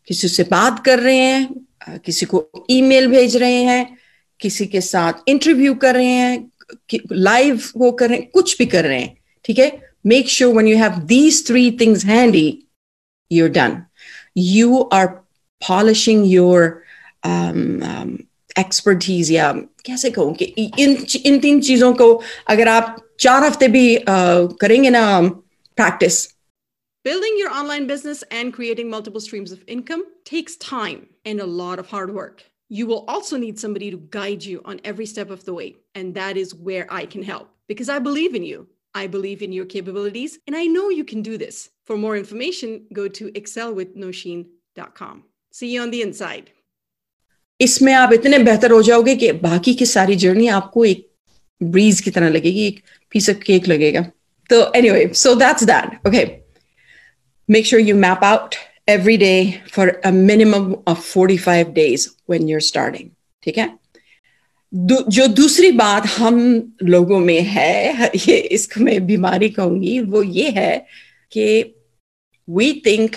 किसी 0.08 0.28
से 0.28 0.44
बात 0.44 0.84
कर 0.86 1.00
रहे 1.00 1.18
हैं, 1.18 2.00
किसी 2.06 2.26
को 2.26 2.66
ईमेल 2.70 3.08
भेज 3.08 3.36
रहे 3.38 3.62
हैं, 3.64 3.98
किसी 4.40 4.66
के 4.66 4.82
साथ 4.82 5.30
इंटरव्यू 5.30 5.74
कर 5.76 5.96
रहे 5.96 6.06
हैं 6.06 6.52
लाइव 7.12 7.62
वो 7.78 7.92
कर 7.92 8.10
रहे 8.10 8.18
हैं, 8.18 8.30
कुछ 8.34 8.58
भी 8.58 8.66
कर 8.66 8.86
रहे 8.86 9.00
हैं, 9.00 9.18
ठीक 9.46 9.60
है? 9.60 9.82
Make 10.06 10.30
sure 10.30 10.54
one 10.54 10.68
you 10.68 10.78
have 10.78 10.98
these 11.06 11.46
three 11.48 11.70
things 11.72 12.06
handy 12.06 12.62
you're 13.32 13.52
done 13.54 13.82
you 14.38 14.82
are 14.94 15.08
polishing 17.27 17.83
your 17.83 18.29
expertise 18.59 19.31
या 19.33 19.53
कैसे 19.87 20.11
कहूँ 20.11 20.35
कि 20.35 20.45
इन 20.79 20.97
इन 21.27 21.39
तीन 21.41 21.61
चीजों 21.61 21.93
को 21.95 22.23
अगर 22.49 22.69
आप 22.69 22.97
चार 23.21 23.45
हफ्ते 23.45 23.69
भी 23.69 23.87
करेंगे 24.09 24.91
ना 24.91 25.07
practice 25.77 26.29
Building 27.09 27.37
your 27.39 27.51
online 27.59 27.87
business 27.87 28.19
and 28.39 28.53
creating 28.53 28.91
multiple 28.95 29.23
streams 29.27 29.53
of 29.53 29.61
income 29.75 30.03
takes 30.31 30.57
time 30.65 30.99
and 31.31 31.41
a 31.41 31.47
lot 31.61 31.79
of 31.83 31.87
hard 31.93 32.13
work. 32.17 32.43
You 32.69 32.87
will 32.91 33.07
also 33.15 33.39
need 33.39 33.63
somebody 33.63 33.89
to 33.95 34.01
guide 34.17 34.45
you 34.49 34.61
on 34.73 34.83
every 34.91 35.07
step 35.07 35.31
of 35.31 35.47
the 35.47 35.55
way. 35.55 35.77
And 35.95 36.15
that 36.19 36.37
is 36.43 36.55
where 36.55 36.85
I 36.99 37.07
can 37.07 37.23
help 37.23 37.49
because 37.73 37.89
I 37.89 37.99
believe 38.11 38.35
in 38.35 38.45
you. 38.51 38.69
I 39.03 39.07
believe 39.07 39.41
in 39.41 39.57
your 39.61 39.65
capabilities 39.65 40.39
and 40.47 40.55
I 40.55 40.67
know 40.67 40.91
you 40.91 41.05
can 41.05 41.23
do 41.23 41.39
this. 41.39 41.71
For 41.87 41.97
more 41.97 42.19
information, 42.19 42.87
go 42.93 43.09
to 43.09 43.33
excelwithnoshin.com. 43.33 45.25
See 45.53 45.75
you 45.75 45.81
on 45.81 45.91
the 45.91 46.03
inside. 46.03 46.51
इसमें 47.62 47.94
आप 47.94 48.14
इतने 48.14 48.40
बेहतर 48.40 48.72
हो 48.72 48.82
जाओगे 48.84 49.16
कि 49.16 49.32
बाकी 49.32 49.74
की 49.74 49.86
सारी 49.86 50.16
जर्नी 50.16 50.48
आपको 50.48 50.86
एक 50.86 51.08
ब्रीज 51.64 52.02
की 52.02 52.12
तरह 52.12 52.30
लगेगी, 52.30 52.68
एक 52.68 52.84
पीस 53.12 53.30
ऑफ़ 53.30 53.38
केक 53.38 53.68
लगेगा। 53.68 54.02
तो 54.50 54.74
anyway 54.90 55.12
so 55.14 55.36
that's 55.36 55.64
that 55.64 56.08
okay 56.08 56.26
make 57.50 57.66
sure 57.66 57.82
you 57.82 57.96
map 57.96 58.24
out 58.24 58.56
every 58.88 59.18
day 59.18 59.62
for 59.72 59.86
a 60.04 60.12
minimum 60.12 60.66
of 60.86 61.00
45 61.04 61.74
days 61.74 62.04
when 62.28 62.48
you're 62.48 62.66
starting, 62.66 63.08
ठीक 63.44 63.58
है? 63.58 63.80
जो 64.74 65.28
दूसरी 65.28 65.72
बात 65.72 66.06
हम 66.06 66.38
लोगों 66.84 67.20
में 67.20 67.42
है, 67.42 68.12
ये 68.28 68.38
इसको 68.38 68.82
मैं 68.82 69.06
बीमारी 69.08 69.50
कहूँगी, 69.50 70.00
वो 70.00 70.24
ये 70.24 70.50
है 70.50 70.86
कि 71.32 71.76
we 72.50 72.84
think 72.86 73.16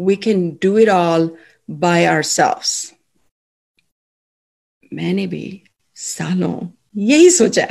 we 0.00 0.16
can 0.16 0.50
do 0.62 0.78
it 0.78 0.88
all 0.88 1.36
by 1.70 2.04
our 2.04 2.22
मैंने 4.92 5.26
भी 5.26 5.62
सालों 5.96 6.54
यही 6.96 7.30
सोचा 7.30 7.66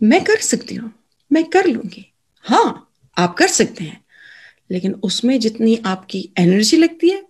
मैं 0.00 0.22
कर 0.24 0.36
सकती 0.36 0.74
हूँ, 0.74 0.92
मैं 1.30 1.44
कर 1.44 1.66
लूँगी। 1.66 2.04
हाँ 2.44 2.90
आप 3.16 3.36
कर 3.36 3.48
सकते 3.48 3.84
हैं, 3.84 4.00
लेकिन 4.70 4.92
उसमें 5.02 5.38
जितनी 5.40 5.76
आपकी 5.86 6.28
एनर्जी 6.38 6.76
लगती 6.76 7.08
है 7.10 7.22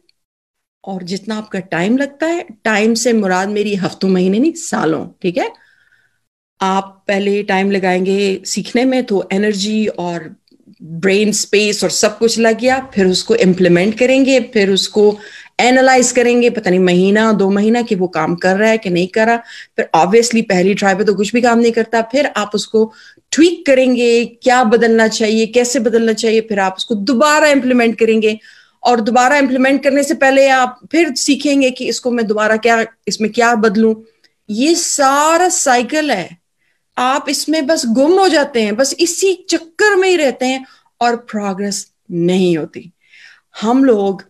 और 0.84 1.02
जितना 1.02 1.36
आपका 1.36 1.60
टाइम 1.60 1.96
लगता 1.98 2.26
है 2.26 2.46
टाइम 2.64 2.94
से 2.94 3.12
मुराद 3.12 3.48
मेरी 3.48 3.74
हफ्तों, 3.74 4.08
महीने 4.08 4.38
नहीं, 4.38 4.52
सालों, 4.52 5.06
ठीक 5.22 5.38
है? 5.38 5.52
आप 6.60 7.04
पहले 7.08 7.42
टाइम 7.42 7.70
लगाएँगे 7.70 8.42
सीखने 8.46 8.84
में 8.84 9.02
तो 9.04 9.28
एनर्जी 9.32 9.86
और 9.86 10.34
ब्रेन 10.82 11.32
स्पेस 11.32 11.82
और 11.84 11.90
सब 11.90 12.18
कुछ 12.18 12.38
लग 12.38 12.58
गया, 12.58 12.78
फिर 12.94 13.06
उसको 13.06 13.34
इम्प्लीमेंट 13.34 13.98
करेंगे, 13.98 14.40
फिर 14.40 14.70
उसको 14.70 15.18
एनालाइज 15.58 16.12
करेंगे, 16.12 16.50
पता 16.50 16.70
नहीं 16.70 16.80
महीना, 16.80 17.32
दो 17.32 17.50
महीना 17.50 17.82
कि 17.82 17.94
वो 17.94 18.08
काम 18.08 18.34
कर 18.34 18.56
रहा 18.56 18.70
है 18.70 18.78
कि 18.78 18.90
नहीं 18.90 19.08
कर 19.08 19.26
रहा। 19.26 19.36
फिर 19.76 19.88
ऑब्वियसली 19.94 20.42
पहली 20.42 20.74
ट्राई 20.74 20.94
पे 20.94 21.04
तो 21.04 21.14
कुछ 21.14 21.32
भी 21.32 21.40
काम 21.40 21.58
नहीं 21.58 21.72
करता। 21.72 22.02
फिर 22.02 22.26
आप 22.26 22.50
उसको 22.54 22.92
ट्वीक 23.32 23.66
करेंगे, 23.66 24.24
क्या 24.24 24.64
बदलना 24.64 25.08
चाहिए, 25.08 25.46
कैसे 25.46 25.80
बदलना 25.80 26.12
चाहिए, 26.12 26.40
फिर 26.40 26.60
आप 26.60 26.74
उसको 26.78 26.94
दोबारा 26.94 27.48
इंप्लीमेंट 27.48 27.98
करेंगे। 27.98 28.38
और 28.82 29.00
दोबारा 29.00 29.36
इंप्लीमेंट 29.36 29.82
करने 29.82 30.02
से 30.02 30.14
पहले 30.14 30.48
आप 30.48 30.78
फिर 30.92 31.14
सीखेंगे 31.14 31.70
कि 31.70 31.88
इसको 31.88 32.10
मैं 32.10 32.26
दोबारा 32.26 32.56
क्या, 32.56 32.84
इसमें 33.08 33.30
क्या 33.32 33.54
बदलूं। 33.54 33.94
ये 34.50 34.74
सारा 34.74 35.48
साइकिल 35.48 36.10
है। 36.10 36.38
आप 36.98 37.26
इसमें 37.28 37.66
बस 37.66 37.86
गुम 37.86 38.12
हो 38.12 38.28
जाते 38.28 38.62
हैं, 38.62 38.76
बस 38.76 38.94
इसी 39.00 39.46
चक्कर 39.50 39.96
में 39.96 40.08
ही 40.08 40.16
रहते 40.16 40.46
हैं 40.46 40.64
और 41.00 41.16
प्रोग्रेस 41.16 41.86
नहीं 42.10 42.56
होती। 42.58 42.92
हम 43.60 43.84
लोग 43.84 44.22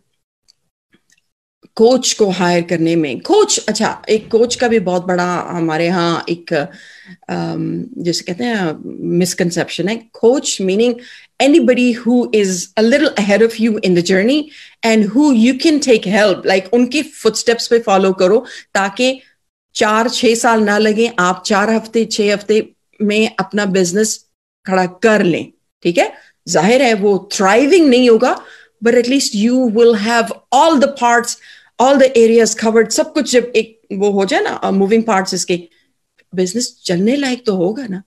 कोच 1.79 2.13
को 2.19 2.29
हायर 2.31 2.63
करने 2.71 2.95
में। 2.97 3.21
कोच 3.21 3.59
अच्छा 3.69 3.91
एक 4.11 4.31
कोच 4.31 4.55
का 4.57 4.69
भी 4.69 4.79
बहुत 4.89 5.07
बड़ा 5.07 5.27
हमारे 5.49 5.87
यहाँ 5.87 6.25
एक 6.29 6.53
जैसे 7.31 8.25
कहते 8.25 8.45
हैं 8.45 8.77
मिसकंसेप्शन 9.19 9.89
है। 9.89 9.97
Coach 10.21 10.57
meaning 10.61 10.95
anybody 11.41 11.91
who 11.95 12.15
is 12.37 12.53
a 12.77 12.83
little 12.83 13.11
ahead 13.23 13.43
of 13.43 13.57
you 13.65 13.81
in 13.89 13.93
the 13.97 14.03
journey 14.03 14.39
and 14.83 15.05
who 15.11 15.27
you 15.33 15.53
can 15.65 15.77
take 15.81 16.07
help, 16.13 16.47
like 16.51 16.73
उनके 16.75 17.03
footsteps 17.11 17.69
पे 17.69 17.79
फॉलो 17.81 18.13
करो 18.13 18.45
ताकि 18.75 19.21
चार, 19.75 20.09
छह 20.09 20.35
साल 20.35 20.63
ना 20.65 20.79
लगे, 20.79 21.07
आप 21.19 21.43
चार 21.47 21.71
हफ़्ते, 21.71 22.05
छह 22.05 22.33
हफ़्ते 22.33 22.69
में 23.01 23.37
अपना 23.39 23.65
बिज़नेस 23.77 24.19
खड़ा 24.67 24.87
कर 24.87 25.23
लें, 25.23 25.53
ठीक 25.83 25.99
है? 25.99 26.13
ज़ाहिर 26.49 26.83
है 26.83 26.95
वो 26.95 27.17
थ्राइविंग 27.33 27.89
नहीं 27.89 28.09
होगा 28.11 28.35
but 28.83 28.95
at least 28.95 29.35
you 29.35 29.69
will 29.71 29.95
have 29.97 30.35
all 30.53 30.79
the 30.81 30.85
parts 31.01 31.39
all 31.79 31.97
the 31.99 32.03
areas 32.17 32.57
covered 32.57 32.91
सब 32.91 33.13
कुछ 33.13 33.31
जब 33.33 33.53
एक 33.57 33.81
वो 33.93 34.11
हो 34.11 34.25
जाए 34.25 34.41
ना 34.43 34.71
मूविंग 34.71 35.03
पार्ट्स 35.05 35.35
इसके 35.35 35.61
बिज़नेस 36.33 36.75
चलने 36.85 37.17
लायक 37.17 37.45
तो 37.47 37.55
होगा 37.57 37.87
ना। 37.87 38.03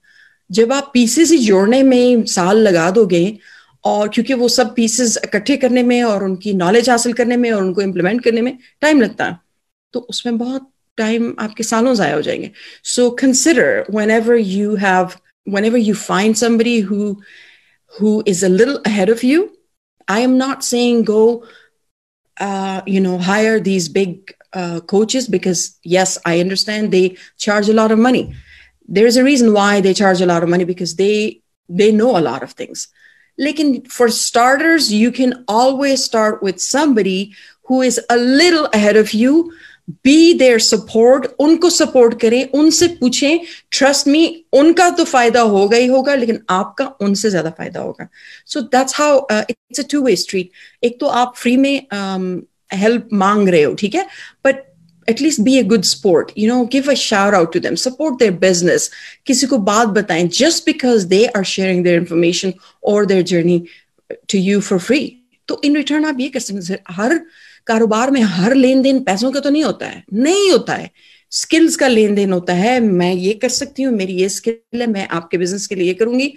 जब 0.49 0.73
आप 0.73 0.89
पीसेस 0.93 1.31
ही 1.31 1.37
जोड़ने 1.37 1.81
में 1.83 2.23
साल 2.25 2.57
लगा 2.57 2.89
दोगे, 2.91 3.37
और 3.85 4.09
क्योंकि 4.09 4.33
वो 4.33 4.47
सब 4.49 4.73
पीसेस 4.75 5.17
इकट्ठे 5.23 5.57
करने 5.57 5.83
में 5.83 6.01
और 6.03 6.23
उनकी 6.23 6.53
नॉलेज 6.53 6.89
हासिल 6.89 7.13
करने 7.13 7.37
में 7.37 7.51
और 7.51 7.61
उनको 7.63 7.81
इम्प्लीमेंट 7.81 8.23
करने 8.23 8.41
में 8.41 8.57
टाइम 8.81 9.01
लगता 9.01 9.25
है 9.25 9.37
तो 9.93 9.99
उसमें 9.99 10.37
बहुत 10.37 10.69
टाइम 10.97 11.33
आपके 11.39 11.63
सालों 11.63 11.93
ज़ाया 11.95 12.15
हो 12.15 12.21
जाएँगे। 12.21 12.51
So 12.83 13.09
consider 13.21 13.85
whenever 14.11 14.35
you 14.37 14.75
have 14.75 15.09
whenever 15.65 15.77
you 15.77 15.95
find 15.95 16.35
somebody 16.35 16.79
who 16.81 17.15
who 17.93 18.11
is 18.31 18.41
a 18.41 18.49
little 18.49 18.77
ahead 18.89 19.09
of 19.09 19.21
you, 19.21 19.39
i 20.07 20.19
am 20.25 20.35
not 20.41 20.61
saying 20.63 20.99
go 21.07 21.23
uh, 22.39 22.81
you 22.85 22.99
know 22.99 23.17
hire 23.17 23.59
these 23.59 23.87
big 23.89 24.33
uh, 24.53 24.79
coaches 24.81 25.27
because 25.27 25.77
yes 25.83 26.17
i 26.25 26.39
understand 26.39 26.91
they 26.91 27.15
charge 27.37 27.67
a 27.69 27.73
lot 27.73 27.91
of 27.91 27.99
money. 27.99 28.33
There's 28.87 29.15
a 29.17 29.23
reason 29.23 29.53
why 29.53 29.79
they 29.81 29.93
charge 29.93 30.21
a 30.21 30.25
lot 30.25 30.43
of 30.43 30.49
money 30.49 30.63
because 30.65 30.95
they 30.95 31.41
they 31.69 31.91
know 31.91 32.17
a 32.17 32.21
lot 32.21 32.43
of 32.43 32.51
things. 32.51 32.87
Like 33.37 33.59
for 33.87 34.09
starters 34.09 34.91
you 34.91 35.11
can 35.11 35.43
always 35.47 36.03
start 36.03 36.41
with 36.41 36.61
somebody 36.61 37.33
who 37.65 37.81
is 37.81 37.99
a 38.09 38.17
little 38.17 38.67
ahead 38.73 38.97
of 38.97 39.13
you 39.13 39.51
be 40.05 40.33
there 40.33 40.59
support 40.59 41.25
उनको 41.39 41.69
support 41.69 42.19
करें 42.21 42.49
उनसे 42.49 42.87
पूछें। 42.99 43.39
Trust 43.71 44.07
me 44.07 44.23
उनका 44.53 44.89
तो 44.89 45.03
फ़ायदा 45.05 45.41
होगा 45.53 45.77
ही 45.77 45.87
होगा 45.87 46.15
लेकिन 46.15 46.39
आपका 46.49 46.85
उनसे 47.01 47.29
ज़्यादा 47.29 47.49
फ़ायदा 47.49 47.79
होगा। 47.81 48.07
So 48.45 48.61
that's 48.61 48.95
how 48.95 49.25
it's 49.31 49.79
a 49.79 49.83
two 49.91 50.01
way 50.01 50.15
street 50.15 50.49
एक 50.83 50.99
तो 50.99 51.07
आप 51.07 51.33
फ्री 51.37 51.55
में 51.57 51.87
हेल्प 52.73 53.03
um, 53.03 53.13
मांग 53.13 53.49
रहे 53.49 53.63
हो 53.63 53.73
ठीक 53.75 53.95
है? 53.95 54.05
But 54.45 54.63
at least 55.07 55.41
be 55.41 55.55
a 55.57 55.63
good 55.63 55.83
sport 55.83 56.31
you 56.37 56.47
know 56.47 56.63
give 56.71 56.89
a 56.91 56.93
shout 56.95 57.35
out 57.35 57.53
to 57.53 57.59
them 57.59 57.75
support 57.75 58.19
their 58.19 58.31
business 58.39 58.89
किसी 59.25 59.47
को 59.47 59.57
बात 59.69 59.87
बताएँ 59.87 60.27
just 60.39 60.65
because 60.65 61.07
they 61.07 61.25
are 61.25 61.43
sharing 61.43 61.83
their 61.83 61.99
information 61.99 62.53
और 62.83 63.05
their 63.05 63.23
journey 63.31 63.59
to 64.09 64.37
you 64.39 64.59
for 64.61 64.79
free 64.79 65.01
तो 65.47 65.61
in 65.65 65.75
return 65.75 66.05
आप 66.05 66.19
ये 66.19 66.27
कर 66.29 66.39
सकते 66.39 66.77
हर 66.93 67.19
कारोबार 67.67 68.11
में 68.11 68.21
हर 68.21 68.53
लेन 68.55 68.81
देन 68.81 69.03
पैसों 69.03 69.31
का 69.31 69.39
तो 69.39 69.49
नहीं 69.49 69.63
होता 69.63 69.85
है, 69.85 70.03
नहीं 70.13 70.51
होता 70.51 70.73
है। 70.73 70.89
स्किल्स 71.31 71.75
का 71.75 71.87
लेन 71.87 72.15
देन 72.15 72.33
होता 72.33 72.53
है, 72.53 72.79
मैं 72.79 73.13
ये 73.13 73.33
कर 73.33 73.49
सकती 73.51 73.83
हूँ, 73.83 73.93
मेरी 73.95 74.13
ये 74.13 74.29
स्किल 74.29 74.81
है, 74.81 74.87
मैं 74.87 75.07
आपके 75.09 75.37
बिज़नेस 75.37 75.67
के 75.67 75.75
लिए 75.75 75.87
ये 75.87 75.93
करूँगी। 75.93 76.33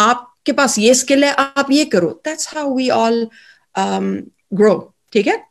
आपके 0.00 0.52
पास 0.52 0.78
ये 0.78 0.94
स्किल 0.94 1.24
है, 1.24 1.32
आप 1.32 1.70
ये 1.70 1.84
करो। 1.86 2.10
That's 2.24 2.54
how 2.54 2.74
we 2.76 2.88
all 2.90 3.28
grow 3.74 4.94
ठीक 5.12 5.26
है? 5.26 5.44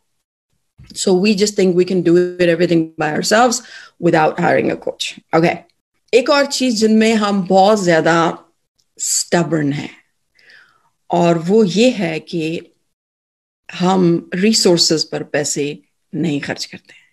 So 0.94 1.12
we 1.16 1.32
just 1.36 1.56
think 1.56 1.76
we 1.76 1.86
can 1.86 2.02
do 2.04 2.14
it 2.18 2.50
everything 2.50 2.82
by 2.98 3.08
ourselves 3.12 3.62
without 4.00 4.40
hiring 4.40 4.72
a 4.72 4.76
coach. 4.78 5.06
Okay. 5.34 5.56
एक 6.14 6.30
और 6.30 6.46
चीज़ 6.48 6.76
जिनमें 6.76 7.14
हम 7.16 7.42
बहुत 7.48 7.80
ज़्यादा 7.80 8.16
स्टबर्न 9.00 9.72
है, 9.74 9.90
और 11.10 11.38
वो 11.40 11.64
ये 11.64 11.90
है 11.92 12.20
कि 12.20 12.42
हम 13.70 14.30
रिसोर्सेज 14.36 15.04
पर 15.04 15.24
पैसे 15.24 15.80
नहीं 16.14 16.40
खर्च 16.42 16.66
करते 16.66 16.94
हैं। 16.94 17.04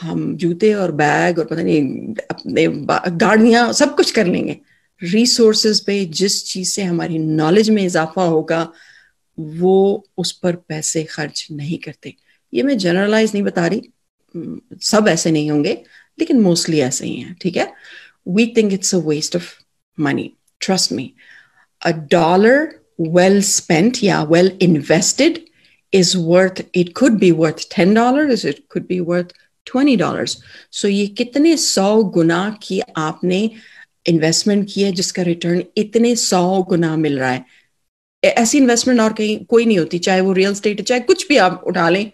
हम 0.00 0.36
जूते 0.36 0.72
और 0.74 0.92
बैग 0.92 1.38
और 1.38 1.44
पता 1.44 1.62
नहीं, 1.62 2.14
अपने 2.30 2.66
गाड़ियाँ 3.16 3.72
सब 3.72 3.94
कुछ 3.96 4.10
कर 4.10 4.26
लेंगे। 4.26 4.58
रिसोर्सेज 5.02 5.80
पे 5.80 6.04
जिस 6.04 6.44
चीज़ 6.46 6.70
से 6.70 6.82
हमारी 6.82 7.18
नॉलेज 7.18 7.70
में 7.70 7.82
इजाफा 7.84 8.22
होगा, 8.22 8.72
वो 9.38 10.04
उस 10.18 10.32
पर 10.32 10.56
पैसे 10.56 11.04
खर्च 11.04 11.46
नहीं 11.52 11.78
करते। 11.78 12.14
ये 12.52 12.62
मैं 12.62 12.76
जनरलाइज 12.78 13.32
नहीं 13.34 13.42
बता 13.42 13.66
रही 13.66 13.90
सब 14.82 15.08
ऐसे 15.08 15.30
नहीं 15.30 15.50
होंगे, 15.50 15.72
लेकिन 16.18 16.40
मोस्टली 16.40 16.80
ऐसे 16.80 17.06
ही 17.06 17.14
हैं, 17.14 17.36
ठीक 17.42 17.56
है? 17.56 17.72
We 18.28 18.46
think 18.56 18.72
it's 18.72 18.94
a 18.94 18.98
waste 18.98 19.36
of 19.36 19.52
money 19.98 20.32
trust 20.60 20.92
me 20.92 21.12
a 21.82 21.90
dollar 22.10 22.68
well 23.00 23.42
spent 23.42 23.98
या 24.02 24.22
well 24.22 24.58
invested 24.62 25.38
is 25.92 26.16
worth, 26.16 26.60
it 26.72 26.94
could 26.94 27.18
be 27.18 27.32
worth 27.32 27.68
ten 27.68 27.94
dollars, 27.94 28.44
it 28.44 28.68
could 28.68 28.86
be 28.88 29.00
worth 29.00 29.32
twenty 29.66 29.96
dollars. 29.96 30.36
So 30.70 30.88
ये 30.88 31.06
कितने 31.06 31.56
सौ 31.56 32.02
गुना 32.02 32.58
की 32.62 32.80
आपने 32.96 33.50
इन्वेस्टमेंट 34.06 34.68
की 34.72 34.82
है 34.82 34.92
जिसका 34.92 35.22
return 35.22 35.62
इतने 35.76 36.14
सौ 36.16 36.62
गुना 36.62 36.96
मिल 36.96 37.18
रहा 37.18 37.30
है 37.30 37.44
ऐसी 38.22 38.58
इन्वेस्टमेंट 38.58 39.00
और 39.00 39.12
कहीं 39.12 39.44
कोई 39.44 39.64
नहीं 39.64 39.78
होती 39.78 39.98
चाहे 39.98 40.20
वो 40.20 40.32
रियल 40.32 40.54
स्टेट 40.54 40.80
चाहे 40.80 41.00
कुछ 41.00 41.28
भी 41.28 41.36
आप 41.36 41.62
उठा 41.66 41.88
लें 41.88 42.10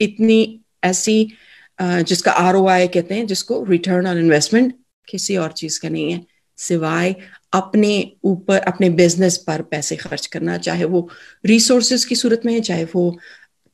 इतनी 0.00 0.60
ऐसी 0.84 1.32
जिसका 1.80 2.32
आर 2.32 2.54
कहते 2.86 3.14
हैं 3.14 3.26
जिसको 3.26 3.64
रिटर्न 3.64 4.06
ऑन 4.06 4.18
इन्वेस्टमेंट 4.18 4.74
किसी 5.08 5.36
और 5.36 5.52
चीज़ 5.52 5.80
का 5.80 5.88
नहीं 5.88 6.12
है 6.12 6.26
सिवाय 6.58 7.14
अपने 7.52 8.12
ऊपर 8.24 8.58
अपने 8.58 8.90
बिज़नेस 8.90 9.36
पर 9.36 9.62
पैसे 9.62 9.96
खर्च 9.96 10.26
करना 10.26 10.56
चाहे 10.58 10.84
वो 10.84 11.08
रिसोर्सेज 11.46 12.04
की 12.04 12.14
सूरत 12.14 12.42
में 12.44 12.52
है 12.54 12.60
चाहे 12.60 12.84
वो 12.84 13.18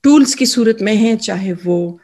टूल्स 0.05 0.35
की 0.35 0.47
सूरत 0.47 0.79
में 0.83 0.95
है 0.95 1.17
चाहे 1.17 1.53
वो 1.53 2.01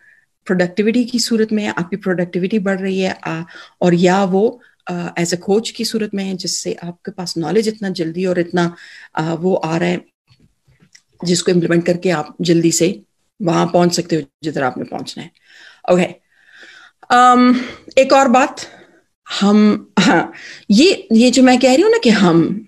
प्रोडक्टिविटी 0.47 1.05
की 1.05 1.19
सूरत 1.19 1.53
में 1.53 1.63
है 1.65 1.75
आपकी 1.79 1.97
प्रोडक्टिविटी 1.97 2.59
बढ़ 2.59 2.79
रही 2.81 3.01
है 3.01 3.19
आ, 3.25 3.43
और 3.83 3.95
या 3.95 4.25
वो 4.25 4.61
एज 4.91 5.35
अ 5.35 5.37
कोच 5.37 5.71
की 5.71 5.85
सूरत 5.85 6.15
में 6.15 6.25
है 6.25 6.37
जिससे 6.37 6.73
आपके 6.85 7.11
पास 7.11 7.37
नॉलेज 7.37 7.69
इतना 7.69 7.89
जल्दी 7.89 8.25
और 8.27 8.39
इतना 8.39 8.75
आ, 9.17 9.35
वो 9.35 9.55
आ 9.55 9.77
रहा 9.77 9.89
है 9.89 10.05
जिसको 11.25 11.53
इम्प्लीमेंट 11.53 11.87
करके 11.87 12.11
आप 12.11 12.37
जल्दी 12.41 12.73
से 12.73 13.03
वहाँ 13.41 13.67
पहुँच 13.67 13.93
सकते 13.93 14.17
हो 14.17 14.23
जिधर 14.43 14.63
आपने 14.63 14.85
पहुँचना 14.85 15.23
है 15.23 15.31
ओके 15.93 16.03
okay. 16.03 16.15
um, 17.11 17.57
एक 17.99 18.13
और 18.13 18.29
बात 18.29 18.67
हम 19.31 19.93
हाँ 19.99 20.33
ये 20.71 21.07
ये 21.13 21.31
जो 21.31 21.43
मैं 21.43 21.59
कह 21.61 21.75
रही 21.75 21.83
हूँ 21.83 21.91
ना 21.91 21.99
कि 22.05 22.11
हम, 22.11 22.67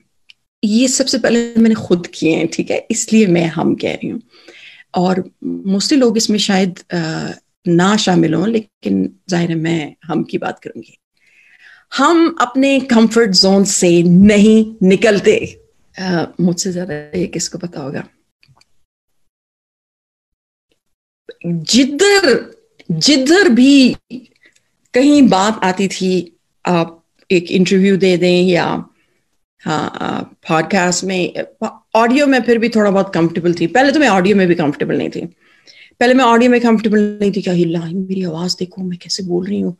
ये 0.62 0.88
सबसे 0.88 1.18
पहले 1.18 1.54
मैंने 1.58 1.74
खुद 1.76 2.06
किए 2.14 2.34
हैं, 2.36 2.46
ठीक 2.48 2.70
है? 2.70 2.86
इसलिए 2.90 3.26
मैं 3.26 3.46
हम 3.46 3.74
कह 3.74 3.92
रही 3.94 4.08
हूँ। 4.08 4.20
और 4.94 5.22
मोस्टली 5.44 5.98
लोग 5.98 6.16
इसमें 6.16 6.38
शायद 6.38 6.78
ना 7.68 7.96
शामिल 7.96 8.34
हों, 8.34 8.48
लेकिन 8.48 9.04
ज़ाहिर 9.30 9.50
है 9.50 9.56
मैं 9.56 9.94
हम 10.04 10.22
की 10.24 10.38
बात 10.38 10.58
करूँगी। 10.58 10.96
हम 11.92 12.36
अपने 12.40 12.78
कंफर्ट 12.90 13.30
जोन 13.32 13.64
से 13.64 14.02
नहीं 14.02 14.88
निकलते। 14.88 15.34
मुझसे 16.40 16.72
ज़्यादा 16.72 16.94
ये 16.94 17.26
किसको 17.26 17.58
पता 17.58 17.80
होगा? 17.80 18.04
जिधर 21.46 22.50
जिधर 22.90 23.48
भी 23.48 23.96
कहीं 24.94 25.22
बात 25.28 25.60
आती 25.64 25.88
थी 25.88 26.31
आप 26.64 26.98
एक 27.30 27.50
इंटरव्यू 27.50 27.96
दे 27.96 28.16
दें 28.16 28.42
या 28.42 28.64
हाँ 29.62 30.22
पॉडकास्ट 30.48 31.04
में 31.04 31.44
ऑडियो 31.96 32.26
में 32.26 32.40
फिर 32.42 32.58
भी 32.58 32.68
थोड़ा 32.68 32.90
बहुत 32.90 33.12
कंफर्टेबल 33.14 33.54
थी। 33.54 33.66
पहले 33.66 33.92
तो 33.92 34.00
मैं 34.00 34.08
ऑडियो 34.08 34.36
में 34.36 34.46
भी 34.48 34.54
कंफर्टेबल 34.54 34.98
नहीं 34.98 35.10
थी। 35.10 35.24
पहले 36.00 36.14
मैं 36.14 36.24
ऑडियो 36.24 36.50
में 36.50 36.60
कंफर्टेबल 36.60 37.00
नहीं 37.20 37.32
थी 37.32 37.42
क्या 37.42 37.54
हिला 37.54 37.80
मेरी 37.80 38.22
आवाज़ 38.24 38.56
देखो, 38.58 38.82
मैं 38.82 38.98
कैसे 38.98 39.22
बोल 39.22 39.46
रही 39.46 39.60
हूँ? 39.60 39.76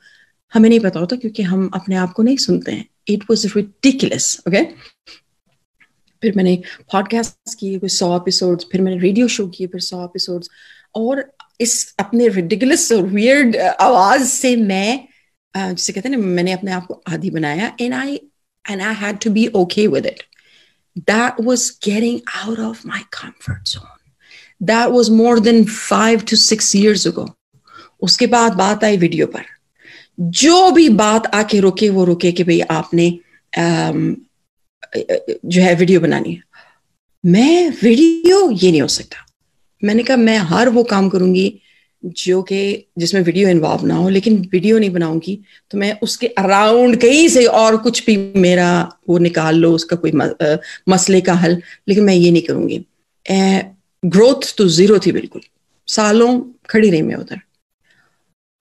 हमें 0.53 0.69
नहीं 0.69 0.81
पता 0.81 1.01
होता 1.01 1.17
क्योंकि 1.17 1.43
हम 1.43 1.71
अपने 1.75 1.97
आप 1.97 2.13
को 2.13 2.23
नहीं 2.23 2.37
सुनते 2.37 2.73
हैं। 2.73 2.85
इट 3.09 3.23
वॉज़ 3.31 3.47
रिटिकुलस 3.57 4.37
ओके 4.49 4.65
फिर 6.23 6.33
मैंने 6.37 6.57
पॉडकास्ट 6.93 7.59
किए, 7.59 7.79
कोई 7.79 7.89
सौ 7.89 8.17
एपिसोड्स 8.17 8.67
फिर 8.73 8.81
मैंने 8.81 8.99
रेडियो 9.01 9.29
शो 9.29 9.47
किए, 9.47 9.67
फिर 9.67 9.81
सौ 9.81 10.05
एपिसोड्स 10.05 10.51
और 10.95 11.25
इस 11.61 11.95
अपने 11.99 12.29
रिडिकुलस 12.29 12.91
वियर्ड 12.93 13.57
आवाज़ 13.57 14.25
से 14.25 14.55
मैं 14.57 15.09
जिसे 15.55 15.93
कहते 15.93 16.09
हैं 16.09 16.17
ना 16.17 16.27
मैंने 16.27 16.53
अपने 16.53 16.73
आप 16.73 16.87
को 16.87 17.03
आदि 17.09 17.31
बनाया 17.31 17.73
and 17.81 17.95
I 17.95 18.21
and 18.65 18.83
I 18.83 18.95
had 18.95 19.19
to 19.19 19.31
be 19.31 19.47
okay 19.57 19.87
with 19.87 20.07
it 20.07 20.23
that 20.97 21.39
was 21.41 21.71
getting 21.73 22.23
out 22.37 22.59
of 22.61 22.85
my 22.85 23.03
comfort 23.11 23.67
zone. 23.67 23.85
That 24.61 24.93
was 24.93 25.11
more 25.11 25.41
than 25.41 25.65
five 25.67 26.25
to 26.27 26.37
six 26.39 26.75
years 26.75 27.07
ago. 27.07 27.27
उसके 28.03 28.27
बाद 28.27 28.55
बात 28.55 28.85
आई 28.85 28.97
वीडियो 28.97 29.27
पर 29.27 29.45
जो 30.39 30.71
भी 30.71 30.89
बात 30.91 31.27
आके 31.35 31.59
रुके 31.61 31.89
वो 31.91 32.05
रुके 32.05 32.33
कि 32.33 32.45
भाई 32.45 32.61
आपने 32.61 33.09
um, 33.53 34.17
जो 34.95 35.63
है 35.63 35.75
वीडियो 35.75 36.01
बनानी 36.01 36.33
है 36.33 36.43
मैं 37.25 37.69
वीडियो 37.83 38.51
ये 38.51 38.71
नहीं 38.71 38.81
हो 38.83 38.89
सकता 38.89 39.27
मैंने 39.83 40.03
कहा 40.03 40.17
मैं 40.17 40.37
हर 40.51 40.69
वो 40.69 40.85
काम 40.85 41.09
करूँगी 41.09 41.47
जो 42.05 42.41
कि 42.43 42.87
जिसमें 42.99 43.21
वीडियो 43.23 43.49
इन्वॉल्व 43.49 43.85
ना 43.87 43.95
हो, 43.95 44.09
लेकिन 44.09 44.37
वीडियो 44.53 44.79
नहीं 44.79 44.91
बनाऊँगी 44.91 45.39
तो 45.71 45.79
मैं 45.79 45.93
उसके 46.03 46.27
अराउंड 46.39 47.01
कहीं 47.01 47.29
से 47.29 47.45
और 47.47 47.77
कुछ 47.83 48.05
भी 48.07 48.17
मेरा 48.37 48.71
वो 49.09 49.19
निकाल 49.19 49.57
लो, 49.57 49.73
उसका 49.73 49.97
कोई 49.97 50.13
मसले 50.89 51.21
का 51.21 51.35
हल, 51.35 51.61
लेकिन 51.89 52.05
मैं 52.05 52.15
ये 52.15 52.31
नहीं 52.31 52.43
करूँगी। 52.43 52.85
ग्रोथ 54.03 54.55
तो 54.59 54.69
ज़ीरो 54.69 54.99
थी 55.07 55.13
बिल्कुल। 55.13 55.43
सालों 55.89 56.41
खड़ी 56.71 56.91
रही 56.91 57.03
मैं 57.03 57.15
उधर। 57.15 57.41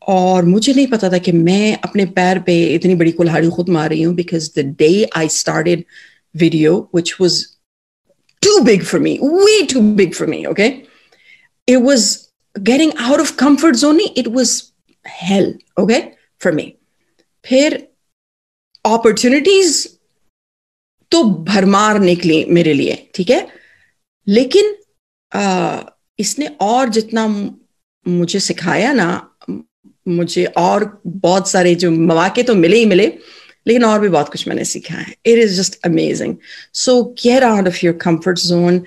और 0.01 0.45
मुझे 0.45 0.73
नहीं 0.73 0.87
पता 0.87 1.09
था 1.11 1.17
कि 1.17 1.31
मैं 1.31 1.77
अपने 1.83 2.05
पैर 2.13 2.39
पे 2.45 2.53
इतनी 2.75 2.95
बड़ी 2.95 3.11
कुल्हाड़ी 3.11 3.49
खुद 3.49 3.69
मार 3.69 3.89
रही 3.89 4.01
हूँ 4.01 4.13
because 4.15 4.49
the 4.59 4.65
day 4.79 5.09
I 5.17 5.27
started 5.31 5.83
video 6.35 6.77
which 6.95 7.15
was 7.21 7.43
too 8.41 8.59
big 8.63 8.83
for 8.83 8.99
me 9.01 9.17
way 9.23 9.61
too 9.73 9.81
big 9.95 10.13
for 10.13 10.27
me 10.27 10.45
okay 10.45 10.69
it 11.67 11.81
was 11.81 12.05
getting 12.59 12.91
out 12.97 13.19
of 13.19 13.35
comfort 13.37 13.75
zone 13.75 13.99
it 14.15 14.27
was 14.27 14.71
hell 15.05 15.53
okay 15.77 16.01
for 16.43 16.51
me. 16.51 16.65
फिर 17.45 17.87
opportunities 18.85 19.87
तो 21.11 21.23
भरमार 21.23 21.99
निकली 21.99 22.45
मेरे 22.45 22.73
लिए 22.73 23.09
ठीक 23.15 23.29
है? 23.29 23.47
लेकिन 24.27 24.75
आ, 25.35 25.81
इसने 26.19 26.47
और 26.61 26.89
जितना 26.89 27.27
मुझे 28.07 28.39
सिखाया 28.39 28.93
ना 28.93 29.35
मुझे 30.07 30.45
और 30.45 31.01
बहुत 31.07 31.49
सारे 31.49 31.75
जो 31.75 31.91
मौके 31.91 32.43
तो 32.43 32.55
मिले 32.55 32.77
ही 32.77 32.85
मिले 32.85 33.07
लेकिन 33.67 33.83
और 33.85 33.99
भी 33.99 34.09
बहुत 34.09 34.29
कुछ 34.29 34.47
मैंने 34.47 34.65
सीखा 34.65 34.95
है। 34.95 35.15
It 35.25 35.39
is 35.39 35.61
just 35.61 35.79
amazing 35.85 36.35
so 36.73 37.03
get 37.03 37.43
out 37.43 37.67
of 37.67 37.85
your 37.85 37.95
comfort 37.95 38.39
zone 38.39 38.83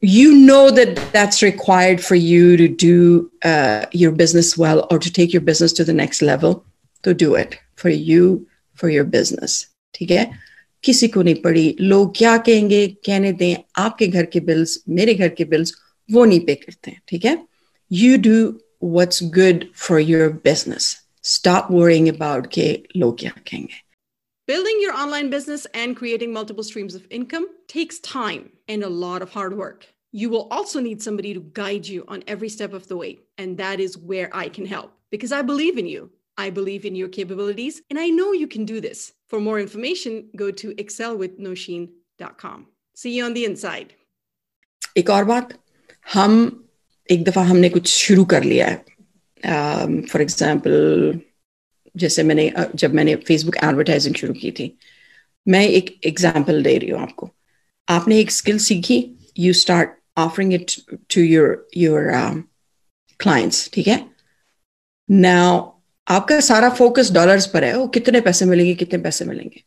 you 0.00 0.34
know 0.34 0.70
that 0.70 0.96
that's 1.12 1.42
required 1.42 2.02
for 2.02 2.16
you 2.16 2.56
to 2.56 2.66
do 2.68 3.30
uh, 3.44 3.86
your 3.92 4.10
business 4.10 4.58
well 4.58 4.86
or 4.90 4.98
to 4.98 5.12
take 5.12 5.32
your 5.32 5.42
business 5.42 5.72
to 5.72 5.84
the 5.84 5.92
next 5.92 6.22
level 6.22 6.64
to 7.02 7.14
do 7.14 7.34
it 7.36 7.58
for 7.76 7.88
you 7.88 8.46
for 8.74 8.88
your 8.88 9.04
business 9.04 9.66
ठीक 9.94 10.10
है 10.10 10.30
किसी 10.84 11.08
को 11.08 11.22
नहीं 11.22 11.34
पड़ी 11.42 11.76
लोग 11.80 12.16
क्या 12.16 12.36
कहेंगे 12.46 12.86
कहने 13.06 13.32
दें 13.32 13.56
आपके 13.82 14.06
घर 14.06 14.26
के 14.32 14.40
बिल्स 14.40 14.78
मेरे 14.88 15.14
घर 15.14 15.28
के 15.38 15.44
बिल्स 15.44 15.74
वो 16.12 16.24
नहीं 16.24 16.40
पे 16.46 16.54
करते 16.54 16.90
हैं 16.90 17.00
ठीक 17.08 17.24
है 17.24 17.36
you 17.90 18.18
do 18.18 18.60
what's 18.80 19.20
good 19.20 19.68
for 19.74 20.00
your 20.00 20.30
business 20.48 20.96
stop 21.34 21.70
worrying 21.70 22.08
about 22.08 22.46
के 22.54 22.68
लोग 22.96 23.18
क्या 23.20 23.30
कहेंगे 23.46 23.82
Building 24.46 24.78
your 24.80 24.94
online 24.94 25.30
business 25.30 25.66
and 25.74 25.96
creating 25.96 26.32
multiple 26.32 26.64
streams 26.64 26.94
of 26.94 27.06
income 27.08 27.46
takes 27.68 28.00
time 28.00 28.50
and 28.66 28.82
a 28.82 28.88
lot 28.88 29.22
of 29.22 29.30
hard 29.30 29.56
work. 29.56 29.86
You 30.12 30.28
will 30.28 30.48
also 30.50 30.80
need 30.80 31.00
somebody 31.00 31.34
to 31.34 31.40
guide 31.52 31.86
you 31.86 32.04
on 32.08 32.24
every 32.26 32.48
step 32.48 32.72
of 32.72 32.88
the 32.88 32.96
way. 32.96 33.20
And 33.38 33.56
that 33.58 33.78
is 33.78 33.96
where 33.96 34.28
I 34.32 34.48
can 34.48 34.66
help 34.66 34.92
because 35.10 35.30
I 35.30 35.42
believe 35.42 35.78
in 35.78 35.86
you. 35.86 36.10
I 36.36 36.50
believe 36.50 36.84
in 36.84 36.96
your 36.96 37.08
capabilities 37.08 37.82
and 37.90 37.98
I 37.98 38.08
know 38.08 38.32
you 38.32 38.48
can 38.48 38.64
do 38.64 38.80
this. 38.80 39.12
For 39.28 39.40
more 39.40 39.60
information, 39.60 40.30
go 40.34 40.50
to 40.50 40.74
excelwithnoshin.com. 40.74 42.66
See 42.94 43.16
you 43.16 43.24
on 43.24 43.34
the 43.34 43.44
inside. 43.44 43.92
एक 44.96 45.10
और 45.10 45.24
बात 45.24 45.58
हम 46.12 46.32
एक 47.10 47.24
दफा 47.24 47.42
हमने 47.50 47.68
कुछ 47.68 47.88
शुरू 47.88 48.24
कर 48.32 48.44
लिया 48.44 48.66
है 48.66 50.06
फॉर 50.06 50.22
एग्जाम्पल 50.22 51.20
जैसे 51.97 52.23
मैंने, 52.23 52.51
जब 52.75 52.93
मैंने 52.93 53.15
फेसबुक 53.15 53.55
एडवर्टाइजिंग 53.57 54.15
शुरू 54.15 54.33
की 54.33 54.51
थी। 54.51 54.77
मैं 55.47 55.67
एक 55.67 55.99
एग्ज़ाम्पल 56.05 56.63
दे 56.63 56.77
रही 56.77 56.89
हूँ 56.89 57.01
आपको। 57.01 57.29
आपने 57.89 58.19
एक 58.19 58.31
स्किल 58.31 58.57
सीखी 58.57 59.05
you 59.39 59.53
start 59.53 59.89
offering 60.17 60.53
it 60.53 60.71
to 61.15 61.21
your 61.21 61.67
your 61.77 62.11
clients 63.19 63.69
ठीक 63.73 63.87
है? 63.87 64.05
नाउ 65.11 65.71
आपका 66.07 66.39
सारा 66.39 66.69
फोकस 66.69 67.11
डॉलर्स 67.11 67.45
पर 67.47 67.63
है, 67.63 67.75
वो 67.77 67.87
कितने 67.87 68.21
पैसे 68.21 68.45
मिलेंगे, 68.45 68.73
कितने 68.75 68.99
पैसे 68.99 69.25
मिलेंगे? 69.25 69.63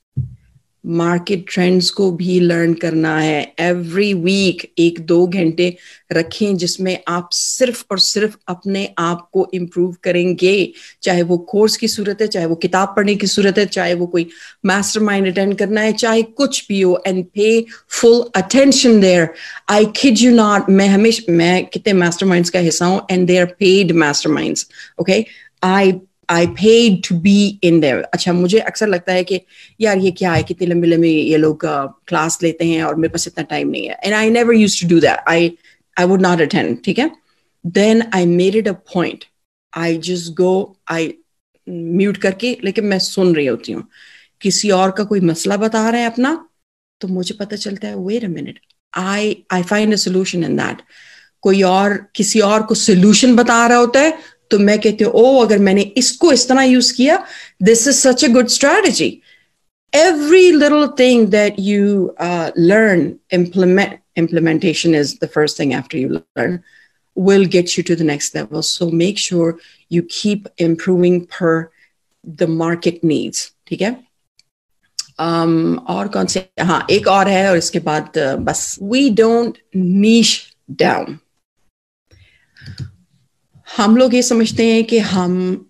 मार्केट 0.89 1.45
ट्रेंड्स 1.49 1.91
को 1.91 2.11
भी 2.13 2.39
लर्न 2.41 2.75
करना 2.75 3.19
है। 3.19 3.55
एवरी 3.61 4.13
वीक 4.15 4.63
एक 4.79 5.01
दो 5.01 5.27
घंटे 5.27 5.77
रखें 6.13 6.57
जिसमें 6.57 6.99
आप 7.09 7.29
सिर्फ़ 7.33 7.85
और 7.91 7.99
सिर्फ़ 7.99 8.37
अपने 8.49 8.89
आप 8.99 9.29
को 9.33 9.49
इम्प्रूव 9.55 9.97
करेंगे। 10.03 10.73
चाहे 11.03 11.23
वो 11.23 11.39
कोर्स 11.39 11.77
की 11.77 11.89
सूरत 11.89 12.23
है, 12.23 12.27
चाहे 12.29 12.47
वो 12.47 12.55
किताब 12.55 12.93
पढ़ने 12.97 13.15
की 13.15 13.27
सूरत 13.27 13.59
है, 13.59 13.67
चाहे 13.67 13.95
वो 13.95 14.07
कोई 14.07 14.29
मास्टर 14.67 15.01
माइंड 15.01 15.27
अटेंड 15.29 15.55
करना 15.59 15.81
है, 15.81 15.93
चाहे 15.93 16.23
कुछ 16.23 16.67
भी 16.69 16.81
हो 16.81 17.03
and 17.07 17.25
pay 17.35 17.65
full 17.91 18.21
attention 18.37 19.01
there 19.01 19.29
I 19.69 19.85
kid 19.97 20.19
you 20.19 20.35
not 20.35 20.71
मैं 20.71 20.89
हमेशा, 20.89 21.33
मैं 21.33 21.67
कितने 21.67 21.93
मास्टर 21.93 22.51
का 22.51 22.59
हिस्सा 22.59 22.87
हूँ 22.87 23.01
and 23.11 23.27
they 23.27 23.39
are 23.39 23.47
paid 23.47 23.93
master 23.93 24.55
okay 25.01 25.25
I 25.65 25.93
I 26.31 26.47
paid 26.47 27.09
to 27.09 27.17
be 27.21 27.61
in 27.63 27.81
there 27.81 28.03
अच्छा 28.03 28.33
मुझे 28.33 28.59
अक्सर 28.59 28.89
लगता 28.89 29.13
है 29.13 29.25
कि 29.25 29.41
यार 29.81 29.99
ये 29.99 30.11
क्या 30.11 30.33
है? 30.33 30.43
कितनी 30.43 30.67
लंबी 30.67 30.87
लंबी 30.87 31.11
ये 31.11 31.37
लोग 31.37 31.61
क्लास 31.65 32.37
uh, 32.37 32.43
लेते 32.43 32.65
हैं 32.65 32.83
और 32.83 32.95
मेरे 32.95 33.13
पास 33.13 33.27
इतना 33.27 33.45
टाइम 33.45 33.69
नहीं 33.69 33.87
है। 33.89 33.99
And 34.05 34.15
I 34.15 34.31
never 34.31 34.55
use 34.55 34.83
to 34.83 34.89
do 34.89 35.01
that 35.01 35.29
I 35.29 35.57
I 35.99 36.05
would 36.05 36.23
not 36.23 36.41
attend 36.41 36.79
ठीक 36.85 36.99
है? 36.99 37.11
Then 37.67 38.03
I 38.15 38.27
made 38.27 38.57
it 38.57 38.69
a 38.69 38.73
point 38.73 39.25
I 39.77 39.97
just 39.99 40.33
go 40.33 40.53
I 40.89 41.15
mute 41.69 42.17
करके 42.17 42.57
लेकिन 42.65 42.85
मैं 42.85 42.99
सुन 42.99 43.35
रही 43.35 43.47
होती 43.47 43.73
हूँ। 43.73 43.89
किसी 44.41 44.71
और 44.71 44.91
का 44.91 45.05
कोई 45.05 45.21
मसला 45.21 45.57
बता 45.57 45.89
रहे 45.91 46.01
हैं 46.01 46.11
अपना 46.11 46.49
तो 47.01 47.09
मुझे 47.09 47.35
पता 47.35 47.57
चलता 47.57 47.89
है 47.89 47.97
wait 47.97 48.25
a 48.25 48.29
minute 48.29 48.59
I 48.95 49.45
I 49.51 49.63
find 49.63 49.93
a 49.93 49.97
solution 49.97 50.45
in 50.45 50.57
that 50.57 50.83
कोई 51.41 51.63
और 51.63 52.07
किसी 52.15 52.41
और 52.41 52.63
को 52.63 52.75
सोल्यूशन 52.75 53.37
बता 53.37 53.67
रहा 53.67 53.79
होता 53.79 54.01
है 54.01 54.38
तो 54.52 54.60
मैं 54.60 54.80
कहती 54.80 55.04
हूँ 55.04 55.14
ओ 55.16 55.44
अगर 55.44 55.60
मैंने 55.68 55.82
इसको 55.98 56.32
इस 56.32 56.48
तरह 56.50 56.64
यूज 56.64 56.92
किया 56.92 57.24
this 57.64 57.88
is 57.88 57.96
such 57.96 58.26
a 58.26 58.28
good 58.34 58.48
strategy 58.58 59.12
every 59.94 60.52
little 60.52 60.88
thing 60.88 61.30
that 61.30 61.60
you 61.60 62.14
uh, 62.18 62.52
learn 62.56 63.20
implement 63.30 64.00
implementation 64.16 64.96
is 64.96 65.20
the 65.20 65.28
first 65.28 65.56
thing 65.56 65.74
after 65.74 65.98
you 65.98 66.22
learn 66.36 66.64
will 67.18 67.46
get 67.46 67.78
you 67.78 67.84
to 67.84 67.96
the 67.96 68.04
next 68.04 68.34
level 68.34 68.64
so 68.64 68.90
make 68.90 69.18
sure 69.18 69.60
you 69.90 70.04
keep 70.04 70.48
improving 70.58 71.26
per 71.28 71.72
the 72.24 72.48
market 72.48 73.04
needs 73.04 73.50
ठीक 73.68 73.82
है 73.82 73.92
um, 75.20 75.78
और 75.90 76.08
कौन 76.08 76.26
से 76.26 76.46
हाँ 76.62 76.86
एक 76.92 77.08
और 77.08 77.28
है 77.28 77.50
और 77.50 77.58
इसके 77.58 77.80
बाद 77.80 78.18
uh, 78.18 78.36
बस 78.46 78.78
we 78.82 79.10
don't 79.22 79.58
niche 79.76 80.36
down 80.84 81.20
हम 83.77 83.97
लोग 83.97 84.15
ये 84.15 84.23
समझते 84.23 84.73
हैं 84.73 84.85
कि 84.85 84.99
हम 84.99 85.67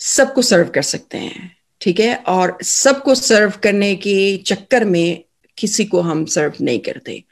सबको 0.00 0.42
सर्व 0.42 0.68
कर 0.68 0.82
सकते 0.82 1.18
हैं, 1.18 1.56
ठीक 1.80 2.00
है? 2.00 2.14
और 2.14 2.58
सबको 2.62 3.14
सर्व 3.14 3.52
करने 3.62 3.96
के 3.96 4.36
चक्कर 4.36 4.84
में 4.84 5.24
किसी 5.58 5.84
को 5.84 6.00
हम 6.00 6.24
सर्व 6.24 6.52
नहीं 6.60 6.78
करते। 6.78 7.24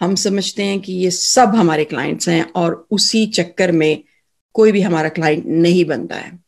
हम 0.00 0.14
समझते 0.14 0.62
हैं 0.62 0.80
कि 0.80 0.92
ये 0.92 1.10
सब 1.10 1.54
हमारे 1.54 1.84
क्लाइंट्स 1.84 2.28
हैं 2.28 2.52
और 2.52 2.86
उसी 2.90 3.26
चक्कर 3.26 3.72
में 3.72 4.04
कोई 4.54 4.72
भी 4.72 4.80
हमारा 4.80 5.08
क्लाइंट 5.08 5.46
नहीं 5.46 5.84
बनता 5.84 6.16
है। 6.16 6.38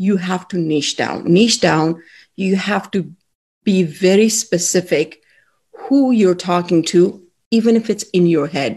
You 0.00 0.16
have 0.16 0.38
to 0.50 0.58
niche 0.58 0.96
down 0.98 1.32
niche 1.32 1.62
down 1.62 1.96
you 2.38 2.56
have 2.56 2.80
to 2.92 3.02
be 3.64 3.84
very 3.84 4.30
specific 4.30 5.20
who 5.74 6.12
you're 6.12 6.46
talking 6.46 6.82
to 6.82 7.22
even 7.52 7.76
if 7.76 7.90
it's 7.90 8.06
in 8.14 8.26
your 8.26 8.48
head. 8.48 8.74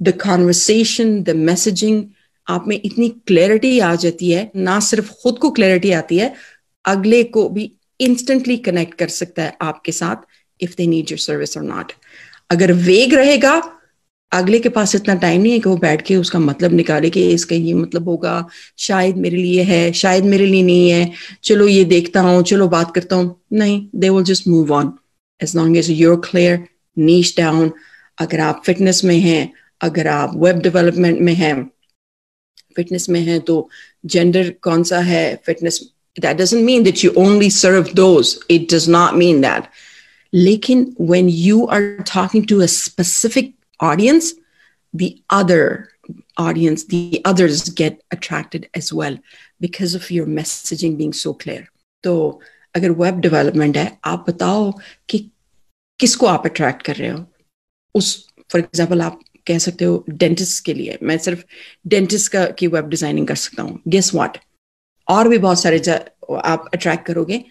The 0.00 0.12
conversation 0.22 1.22
the 1.22 1.30
messaging 1.30 2.04
आप 2.46 2.64
में 2.68 2.80
इतनी 2.84 3.08
क्लैरिटी 3.26 3.78
आ 3.78 3.94
जाती 3.94 4.30
है, 4.30 4.50
ना 4.56 4.78
सिर्फ़ 4.80 5.12
खुद 5.22 5.38
को 5.38 5.50
क्लैरिटी 5.50 5.90
आती 5.92 6.16
है, 6.18 6.32
अगले 6.84 7.22
को 7.24 7.48
भी 7.48 7.70
इंस्टेंटली 8.00 8.56
कनेक्ट 8.56 8.94
कर 8.98 9.08
सकता 9.08 9.42
है 9.42 9.56
आपके 9.62 9.92
साथ 9.92 10.26
if 10.60 10.74
they 10.76 10.86
need 10.86 11.10
your 11.10 11.18
service 11.18 11.56
और 11.56 11.62
नॉट 11.64 11.92
अगर 12.50 12.72
वेग 12.72 13.14
रहेगा, 13.14 13.62
अगले 14.32 14.58
के 14.58 14.68
पास 14.68 14.94
इतना 14.94 15.14
टाइम 15.14 15.42
नहीं 15.42 15.52
है 15.52 15.58
कि 15.58 15.68
वो 15.68 15.76
बैठ 15.76 16.02
के 16.02 16.16
उसका 16.16 16.38
मतलब 16.38 16.72
निकाले 16.72 17.10
कि 17.10 17.22
इसका 17.30 17.56
ये 17.56 17.74
मतलब 17.74 18.08
होगा, 18.08 18.46
शायद 18.78 19.16
मेरे 19.16 19.36
लिए 19.36 19.62
है, 19.62 19.92
शायद 19.92 20.24
मेरे 20.24 20.46
लिए 20.46 20.62
नहीं 20.62 20.90
है, 20.90 21.10
चलो 21.44 21.66
ये 21.68 21.84
देखता 21.84 22.20
हूँ, 22.20 22.42
चलो 22.42 22.68
बात 22.68 22.94
करता 22.94 23.16
हूँ। 23.16 23.34
नहीं 23.52 23.86
they 23.94 24.10
will 24.10 24.24
just 24.24 24.48
move 24.48 24.72
on 24.74 24.92
as 25.40 25.56
long 25.56 25.76
as 25.76 25.90
you're 25.90 26.20
clear 26.24 26.64
niche 26.96 27.34
down 27.38 27.72
अगर 28.18 28.40
आप 28.40 28.62
फिटनेस 28.66 29.04
में 29.04 29.18
हैं 29.20 29.52
अगर 29.81 30.07
आप 30.07 30.31
वेब 30.35 30.59
डेवलपमेंट 30.61 31.19
में 31.19 31.33
हैं 31.33 31.53
फिटनेस 32.75 33.09
में 33.09 33.19
हैं 33.21 33.39
तो 33.41 33.69
जेंडर 34.05 34.49
कौन 34.63 34.83
सा 34.91 34.99
है 35.13 35.23
fitness 35.45 35.79
that 36.15 36.37
doesn't 36.37 36.65
mean 36.67 36.83
that 36.85 37.01
you 37.01 37.09
only 37.21 37.47
serve 37.55 37.89
those 37.97 38.29
it 38.53 38.63
does 38.71 38.85
not 38.93 39.17
mean 39.19 39.37
that 39.43 39.67
lekin 40.33 40.81
when 41.11 41.29
you 41.29 41.67
are 41.67 41.97
talking 42.03 42.45
to 42.45 42.61
a 42.61 42.67
specific 42.67 43.53
audience, 43.79 44.33
the 44.93 45.21
other 45.29 45.89
audience, 46.37 46.85
the 46.85 47.21
others 47.25 47.69
get 47.69 48.01
attracted 48.11 48.69
as 48.73 48.91
well 48.91 49.17
because 49.61 49.95
of 49.95 50.09
your 50.11 50.25
messaging 50.25 50.97
being 50.97 51.13
so 51.13 51.33
clear. 51.33 51.67
तो 52.03 52.39
अगर 52.75 52.91
web 52.91 53.19
development 53.19 53.77
है 53.77 53.97
आप 54.05 54.25
बताओ 54.29 54.71
कि 55.09 55.17
किसको 55.99 56.25
आप 56.25 56.45
attract 56.45 56.81
कर 56.81 56.95
रहे 56.95 57.09
हो 57.09 57.25
उस 57.95 58.11
फॉर 58.51 58.61
एग्जाम्पल 58.61 59.01
आप 59.01 59.19
कह 59.46 59.58
सकते 59.58 59.84
हो 59.84 60.04
डेंटिस्ट 60.10 60.64
के 60.64 60.74
लिए। 60.74 60.98
मैं 61.02 61.18
सिर्फ़ 61.18 61.44
डेंटिस्ट 61.88 62.32
का 62.32 62.44
की 62.58 62.66
वेब 62.66 62.88
डिज़ाइनिंग 62.88 63.26
कर 63.28 63.34
सकता 63.36 63.62
हूँ। 63.62 63.80
गेस 63.88 64.14
वॉट 64.14 64.38
और 65.08 65.28
भी 65.28 65.38
बहुत 65.38 65.62
सारे 65.62 65.78
आप 66.44 66.70
अट्रैक्ट 66.74 67.06
करोगे। 67.06 67.44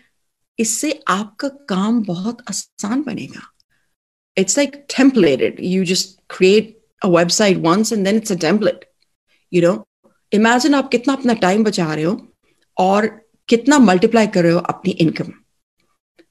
इससे 0.60 0.92
आपका 1.08 1.48
काम 1.70 2.04
बहुत 2.04 2.44
आसान 2.50 3.02
बनेगा। 3.04 3.50
It's 4.38 4.58
like 4.58 4.76
templated 4.98 5.58
you 5.62 5.84
just 5.86 6.18
create 6.38 6.78
a 7.02 7.08
website 7.10 7.58
once 7.64 7.94
and 7.94 8.04
then 8.06 8.16
it's 8.16 8.32
a 8.32 8.36
template 8.42 8.86
you 9.52 9.62
know 9.62 9.84
imagine 10.32 10.74
आप 10.74 10.90
कितना 10.90 11.14
अपना 11.14 11.34
टाइम 11.42 11.64
बचा 11.64 11.94
रहे 11.94 12.04
हो 12.04 12.18
और 12.78 13.08
कितना 13.50 13.78
मल्टीप्लाई 13.80 14.28
कर 14.28 14.44
रहे 14.44 14.52
हो 14.52 14.60
अपनी 14.60 14.92
income 15.02 15.32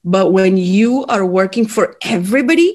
but 0.05 0.33
when 0.35 0.57
you 0.57 1.01
are 1.01 1.21
working 1.31 1.67
for 1.67 1.97
everybody 2.05 2.67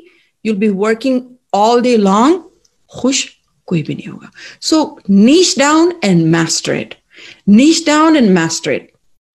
you'll 0.45 0.57
be 0.57 0.69
working 0.69 1.21
all 1.55 1.83
day 1.83 1.97
long 1.97 2.48
खुश 2.97 3.29
कोई 3.67 3.83
भी 3.83 3.95
नहीं 3.95 4.09
होगा। 4.09 4.31
So 4.61 5.01
niche 5.11 5.59
down 5.59 6.01
and 6.05 6.37
niche 7.49 7.85
down 7.89 8.17
and 8.17 8.31
master 8.39 8.69
it. 8.69 8.81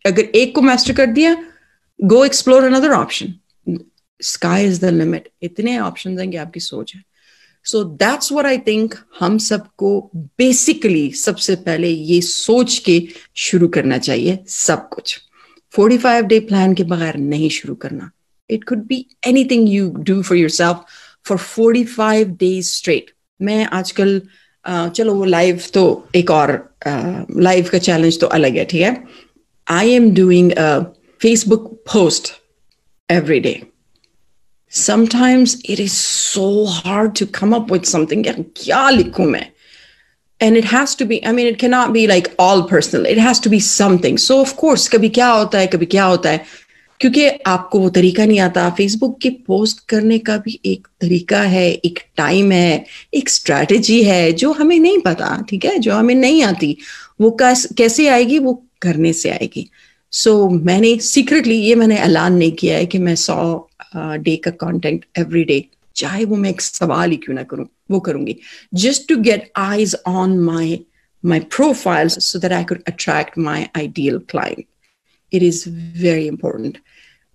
अगर 0.05 0.23
एक 0.23 0.55
को 0.55 0.61
master 0.61 0.95
कर 0.95 1.05
दिया 1.05 1.45
go 2.03 2.25
explore 2.25 2.69
another 2.69 3.05
option. 3.05 3.31
Sky 4.21 4.65
is 4.65 4.81
the 4.81 4.85
limit 4.85 5.29
इतने 5.41 5.79
ऑप्शन 5.79 6.19
हैं 6.19 6.31
कि 6.31 6.37
आपकी 6.37 6.59
सोच 6.59 6.95
है। 6.95 7.03
So 7.65 7.83
that's 7.83 8.31
what 8.31 8.45
I 8.45 8.57
think 8.57 8.95
हम 9.19 9.37
सबको 9.37 10.11
बेसिकली 10.15 11.11
सबसे 11.11 11.55
पहले 11.55 11.89
ये 11.89 12.21
सोच 12.21 12.77
के 12.77 13.07
शुरू 13.35 13.67
करना 13.67 13.97
चाहिए 13.97 14.39
सब 14.47 14.89
कुछ। 14.89 15.19
45 15.79 16.23
डे 16.23 16.39
प्लान 16.39 16.73
के 16.73 16.83
बगैर 16.83 17.15
नहीं 17.15 17.49
शुरू 17.49 17.75
करना। 17.75 18.11
It 18.49 18.63
could 18.63 18.85
be 18.85 19.07
anything 19.27 19.69
you 19.69 19.89
do 19.89 20.21
for 20.21 20.37
yourself 20.49 20.85
for 21.25 21.37
45 21.37 22.27
days 22.27 22.71
straight 22.71 23.12
मैं 23.41 23.65
आजकल 23.65 24.21
uh, 24.69 24.89
चलो 24.89 25.13
वो 25.15 25.25
लाइव 25.25 25.61
तो 25.73 26.09
एक 26.15 26.31
और 26.31 26.75
लाइव 26.87 27.63
uh, 27.63 27.69
का 27.69 27.77
चैलेंज 27.77 28.19
तो 28.19 28.27
अलग 28.27 28.57
है 28.57 28.65
ठीक 28.65 28.81
है 28.81 29.03
I 29.67 29.91
am 29.91 30.13
doing 30.15 30.51
Facebook 31.21 31.71
post 31.93 32.31
every 33.11 33.39
day 33.39 33.61
sometimes 34.73 35.51
it 35.73 35.79
is 35.79 35.95
so 35.95 36.65
hard 36.65 37.11
to 37.17 37.25
come 37.27 37.51
up 37.53 37.69
with 37.69 37.85
something 37.85 38.23
and 40.41 40.57
it 40.57 40.65
has 40.65 40.95
to 40.95 41.05
be 41.05 41.25
i 41.25 41.31
mean 41.31 41.45
it 41.47 41.59
cannot 41.59 41.93
be 41.93 42.07
like 42.07 42.33
all 42.39 42.63
personal 42.67 43.05
it 43.05 43.19
has 43.19 43.39
to 43.39 43.49
be 43.49 43.59
something 43.59 44.17
so 44.17 44.41
of 44.41 44.55
course 44.61 44.87
kabhi 44.89 45.11
kya 45.17 45.27
hota 45.33 45.59
hai 45.59 45.67
kabhi 45.75 45.89
kya 45.91 46.07
hota 46.13 46.31
hai 46.31 46.39
क्योंकि 47.03 47.27
आपको 47.27 47.79
वो 47.79 47.89
तरीका 47.89 48.25
नहीं 48.25 48.39
आता। 48.39 48.69
Facebook 48.77 49.19
के 49.21 49.29
post 49.47 49.79
करने 49.89 50.17
का 50.19 50.37
भी 50.37 50.59
एक 50.65 50.87
तरीका 51.01 51.41
है 51.53 51.65
एक 51.71 51.99
टाइम 52.17 52.51
है 52.51 52.85
एक 53.13 53.29
स्ट्रैटेजी 53.29 54.01
है 54.03 54.31
जो 54.33 54.51
हमें 54.51 54.77
नहीं 54.79 54.99
पता 55.05 55.35
ठीक 55.49 55.65
है? 55.65 55.77
जो 55.79 55.93
हमें 55.93 56.13
नहीं 56.15 56.43
आती। 56.43 56.77
वो 57.21 57.37
कैसे 57.41 58.07
आएगी? 58.07 58.39
वो 58.39 58.53
करने 58.81 59.13
से 59.13 59.29
आएगी। 59.29 59.69
सो 60.11 60.31
so, 60.43 60.61
मैंने 60.65 60.97
सीक्रेटली 60.99 61.55
ये 61.55 61.75
मैंने 61.75 61.97
ऐलान 61.97 62.33
नहीं 62.33 62.51
किया 62.51 62.77
है 62.77 62.85
कि 62.85 62.97
मैं 62.99 63.15
सौ 63.15 63.69
डे 63.95 64.35
का 64.35 64.51
कंटेंट 64.63 65.05
एवरी 65.19 65.43
डे 65.43 65.63
चाहे 65.95 66.25
वो 66.25 66.35
मैं 66.35 66.49
एक 66.49 66.61
सवाल 66.61 67.11
ही 67.11 67.17
क्यों 67.17 67.35
ना 67.35 67.43
करूँ 67.43 67.67
वो 67.91 67.99
करूँगी। 67.99 68.35
Just 68.73 69.07
to 69.09 69.17
get 69.17 69.51
eyes 69.57 69.95
on 70.07 70.39
my 70.39 70.79
my 71.23 71.39
profiles 71.39 72.15
so 72.25 72.39
that 72.39 72.51
I 72.51 72.63
could 72.63 72.81
attract 72.85 73.37
my 73.37 73.69
ideal 73.77 74.19
client. 74.19 74.65
It 75.33 75.41
is 75.41 75.63
very 75.65 76.27
important. 76.27 76.77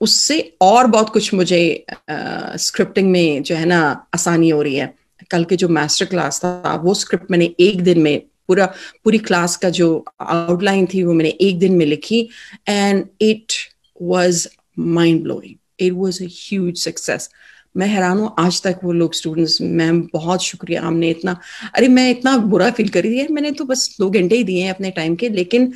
उससे 0.01 0.41
और 0.63 0.87
बहुत 0.87 1.09
कुछ 1.13 1.33
मुझे 1.35 1.85
स्क्रिप्टिंग 2.11 3.11
में 3.11 3.43
जो 3.43 3.55
है 3.55 3.65
ना 3.67 3.81
आसानी 4.15 4.49
हो 4.51 4.63
रही 4.63 4.75
है। 4.75 4.93
कल 5.31 5.45
के 5.45 5.57
जो 5.57 5.69
मास्टर 5.69 6.07
क्लास 6.07 6.41
था, 6.45 6.75
वो 6.85 6.95
स्क्रिप्ट 6.95 7.31
मैंने 7.31 7.55
एक 7.61 7.83
दिन 7.83 8.01
में 8.01 8.21
पूरा, 8.49 8.67
पूरी 9.05 9.19
क्लास 9.21 9.57
का 9.57 9.71
जो 9.71 10.05
आउटलाइन 10.21 10.87
थी, 10.95 11.03
वो 11.03 11.13
मैंने 11.13 11.31
एक 11.41 11.59
दिन 11.59 11.73
में 11.77 11.85
लिखी 11.87 12.29
and 12.69 13.05
it 13.21 13.53
was 14.01 14.49
mind 14.79 15.23
blowing 15.23 15.55
it 15.81 15.93
was 15.93 16.23
a 16.25 16.27
huge 16.31 16.79
success 16.79 17.29
मैं 17.77 17.87
हैरान 17.87 18.19
हूँ, 18.19 18.35
आज 18.39 18.63
तक 18.63 18.81
वो 18.85 18.93
लोग 18.93 19.15
स्टूडेंट्स 19.15 19.61
मैम 19.63 20.01
बहुत 20.13 20.43
शुक्रिया, 20.43 20.83
हमने 20.83 21.11
इतना, 21.11 21.37
अरे 21.75 21.89
मैं 21.89 22.11
इतना 22.11 22.37
बुरा 22.39 22.71
फील 22.71 22.89
करी 22.89 23.11
थी, 23.11 23.27
मैंने 23.33 23.51
तो 23.53 23.65
बस 23.65 23.97
दो 24.01 24.11
घंटे 24.11 24.37
ही 24.37 24.45
दिए 24.45 24.63
हैं 24.63 24.71
अपने 24.75 24.91
टाइम 24.91 25.15
के, 25.17 25.29
लेकिन 25.29 25.73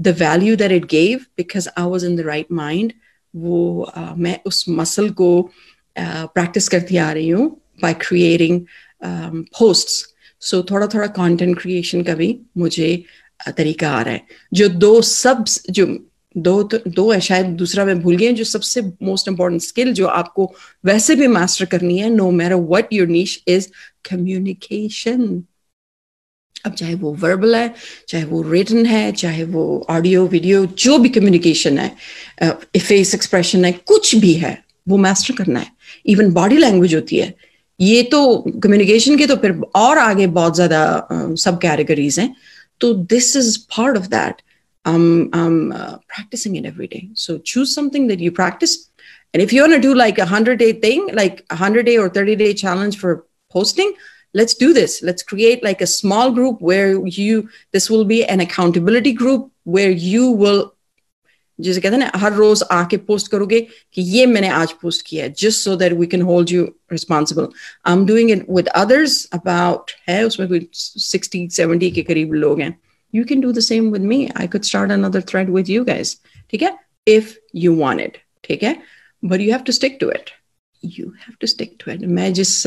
the 0.00 0.16
value 0.20 0.56
that 0.56 0.72
it 0.72 0.84
gave 0.90 1.18
because 1.36 1.68
I 1.78 1.84
was 1.84 2.06
in 2.06 2.16
the 2.16 2.20
right 2.26 2.52
mind 2.52 2.92
वो 3.36 3.92
uh, 3.98 4.16
मैं 4.16 4.40
उस 4.46 4.64
मसल 4.68 5.10
को 5.10 5.50
प्रैक्टिस 5.98 6.64
uh, 6.64 6.70
करती 6.70 6.96
आ 6.96 7.12
रही 7.12 7.28
हूँ 7.28 7.60
बाय 7.82 7.94
क्रिएटिंग 7.94 8.60
पोस्ट 9.38 10.06
सो 10.40 10.62
थोड़ा 10.62 10.86
थोड़ा 10.86 11.06
कंटेंट 11.06 11.60
क्रिएशन 11.60 12.02
का 12.02 12.14
भी 12.14 12.40
मुझे 12.58 13.04
uh, 13.48 13.56
तरीका 13.56 13.90
आ 13.90 14.02
रहा 14.02 14.14
है। 14.14 14.22
जो 14.52 14.68
दो 14.68 15.02
सब 15.02 15.44
जो 15.70 16.10
दो 16.36 16.62
तो 16.62 16.90
दो 16.90 17.12
है 17.12 17.20
शायद 17.20 17.46
दूसरा 17.46 17.84
मैं 17.84 18.00
भूल 18.00 18.16
गई 18.16 18.32
जो 18.32 18.44
सबसे 18.44 18.82
मोस्ट 19.02 19.28
इंपॉर्टेंट 19.28 19.62
स्किल 19.62 19.92
जो 19.92 20.06
आपको 20.06 20.54
वैसे 20.84 21.14
भी 21.14 21.26
मास्टर 21.26 21.64
करनी 21.64 21.98
है 21.98 22.10
no 22.10 22.30
matter 22.30 22.54
what 22.54 22.92
your 22.92 23.08
niche 23.08 23.44
is 23.48 23.68
communication 24.10 25.44
अब 26.66 26.72
चाहे 26.74 26.94
वो 26.94 27.12
वर्बल 27.22 27.56
है 27.56 27.74
चाहे 28.08 28.24
वो 28.24 28.42
रिटन 28.50 28.86
है 28.86 29.10
चाहे 29.12 29.44
वो 29.54 29.64
ऑडियो 29.90 30.26
वीडियो 30.26 30.64
जो 30.84 30.98
भी 30.98 31.08
कम्युनिकेशन 31.16 31.78
है 31.78 31.88
फेस 32.78 33.14
एक्सप्रेशन 33.14 33.64
है 33.64 33.72
कुछ 33.86 34.14
भी 34.24 34.32
है 34.44 34.58
वो 34.88 34.96
मास्टर 35.06 35.34
करना 35.34 35.60
है 35.60 35.70
इवन 36.14 36.32
बॉडी 36.32 36.56
लैंग्वेज 36.56 36.94
होती 36.94 37.16
है 37.16 37.34
ये 37.80 38.02
तो 38.12 38.24
कम्युनिकेशन 38.62 39.16
के 39.18 39.26
तो 39.26 39.36
फिर 39.36 39.60
और 39.76 39.98
आगे 39.98 40.26
बहुत 40.38 40.54
ज़्यादा 40.54 41.36
सब 41.44 41.58
कैटेगरीज 41.62 42.18
हैं 42.20 42.34
तो 42.80 42.92
this 43.12 43.36
is 43.36 43.58
part 43.76 43.98
of 43.98 44.06
that 44.08 44.42
I'm, 44.84 45.30
I'm 45.32 45.72
uh, 45.72 45.98
practicing 46.08 46.56
it 46.56 46.66
every 46.66 46.86
day. 46.86 47.10
So 47.14 47.38
choose 47.38 47.74
something 47.74 48.06
that 48.08 48.20
you 48.20 48.30
practice. 48.30 48.90
And 49.32 49.42
if 49.42 49.52
you 49.52 49.62
want 49.62 49.72
to 49.72 49.80
do 49.80 49.94
like 49.94 50.18
a 50.18 50.22
100 50.22 50.58
day 50.58 50.72
thing, 50.72 51.08
like 51.12 51.40
a 51.50 51.54
100 51.54 51.86
day 51.86 51.96
or 51.98 52.08
30 52.08 52.36
day 52.36 52.54
challenge 52.54 52.98
for 52.98 53.26
posting, 53.50 53.94
let's 54.33 54.53
do 54.53 54.73
this. 54.73 55.01
Let's 55.01 55.23
create 55.23 55.63
like 55.63 55.81
a 55.81 55.87
small 55.87 56.31
group 56.31 56.61
where 56.61 57.05
you, 57.05 57.49
this 57.71 57.89
will 57.89 58.05
be 58.05 58.25
an 58.25 58.39
accountability 58.39 59.13
group 59.13 59.51
where 59.63 59.91
you 59.91 60.31
will 60.31 60.67
जैसे 61.59 61.81
कहते 61.81 61.95
हैं 61.95 61.99
ना 61.99 62.11
हर 62.19 62.33
रोज 62.33 62.61
आके 62.71 62.97
post 63.07 63.27
करोगे 63.31 63.59
कि 63.93 64.01
ये 64.01 64.25
मैंने 64.25 64.49
आज 64.57 64.71
पोस्ट 64.81 65.05
किया 65.07 65.27
just 65.39 65.63
so 65.63 65.75
that 65.75 65.93
we 65.93 66.05
can 66.07 66.21
hold 66.29 66.51
you 66.51 66.63
responsible 66.91 67.47
I 67.87 67.93
am 67.93 68.05
doing 68.05 68.31
it 68.31 68.45
with 68.49 68.67
others 68.81 69.23
about 69.33 69.91
है 70.07 70.23
उसमें 70.25 70.47
कोई 70.49 70.67
60 71.07 71.49
70 71.59 71.91
के 71.95 72.03
करीब 72.11 72.33
लोग 72.33 72.61
हैं 72.61 72.73
you 73.11 73.25
can 73.25 73.41
do 73.41 73.51
the 73.51 73.61
same 73.61 73.91
with 73.91 74.01
me. 74.01 74.29
I 74.35 74.47
could 74.47 74.65
start 74.65 74.91
another 74.91 75.21
thread 75.21 75.49
with 75.49 75.67
you 75.67 75.83
guys. 75.83 76.17
Okay? 76.53 76.71
If 77.05 77.37
you 77.51 77.73
want 77.73 78.01
it. 78.01 78.19
Okay? 78.49 78.81
But 79.23 79.39
you 79.41 79.51
have 79.51 79.63
to 79.65 79.73
stick 79.73 79.99
to 79.99 80.09
it. 80.09 80.31
You 80.84 81.10
have 81.20 81.36
to 81.40 81.48
stick 81.50 81.70
to 81.80 81.90
it. 81.92 82.00
मैं 82.16 82.32
जिस 82.34 82.62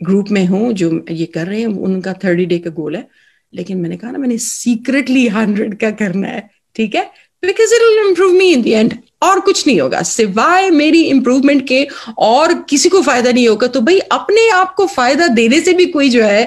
group 0.00 0.30
में 0.30 0.44
हूँ 0.46 0.72
जो 0.72 1.04
ये 1.10 1.26
कर 1.34 1.46
रहे 1.46 1.60
हैं 1.60 1.66
उनका 1.66 2.12
थर्टी 2.24 2.46
डे 2.46 2.58
का 2.58 2.70
गोल 2.70 2.96
है। 2.96 3.06
लेकिन 3.52 3.78
मैंने 3.78 3.96
कहा 3.96 4.10
ना 4.10 4.18
मैंने 4.18 4.38
सीक्रेटली 4.38 5.26
हंड्रेड 5.28 5.78
का 5.80 5.90
करना 5.90 6.28
है 6.28 6.48
ठीक 6.76 6.94
है? 6.94 7.02
Because 7.42 7.74
it 7.74 7.82
will 7.82 8.08
improve 8.08 8.32
me 8.32 8.52
in 8.52 8.62
the 8.62 8.66
end 8.66 8.94
और 9.22 9.40
कुछ 9.40 9.66
नहीं 9.66 9.80
होगा। 9.80 10.02
सिवाय 10.02 10.70
मेरी 10.70 11.02
इंप्रूवमेंट 11.04 11.66
के 11.68 11.86
और 12.18 12.54
किसी 12.70 12.88
को 12.88 13.02
फ़ायदा 13.02 13.32
नहीं 13.32 13.48
होगा 13.48 13.66
तो 13.66 13.80
भाई 13.80 13.98
अपने 14.12 14.48
आप 14.50 14.74
को 14.74 14.86
फ़ायदा 14.86 15.26
देने 15.40 15.60
से 15.60 15.72
भी 15.72 15.86
कोई 15.86 16.10
जो 16.10 16.22
है 16.24 16.44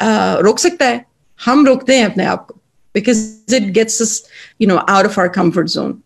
आ, 0.00 0.38
रोक 0.38 0.58
सकता 0.58 0.86
है। 0.86 1.04
हम 1.40 1.66
रोकते 1.66 1.96
हैं 1.96 2.04
अपने 2.06 2.24
आप 2.24 2.46
को। 2.46 2.54
Because 2.94 3.54
it 3.56 3.72
gets 3.72 4.22
you 4.60 4.68
know 4.68 4.76
out 4.76 5.06
of 5.06 5.20
our 5.20 5.28
comfort 5.32 5.66
zone 5.68 6.00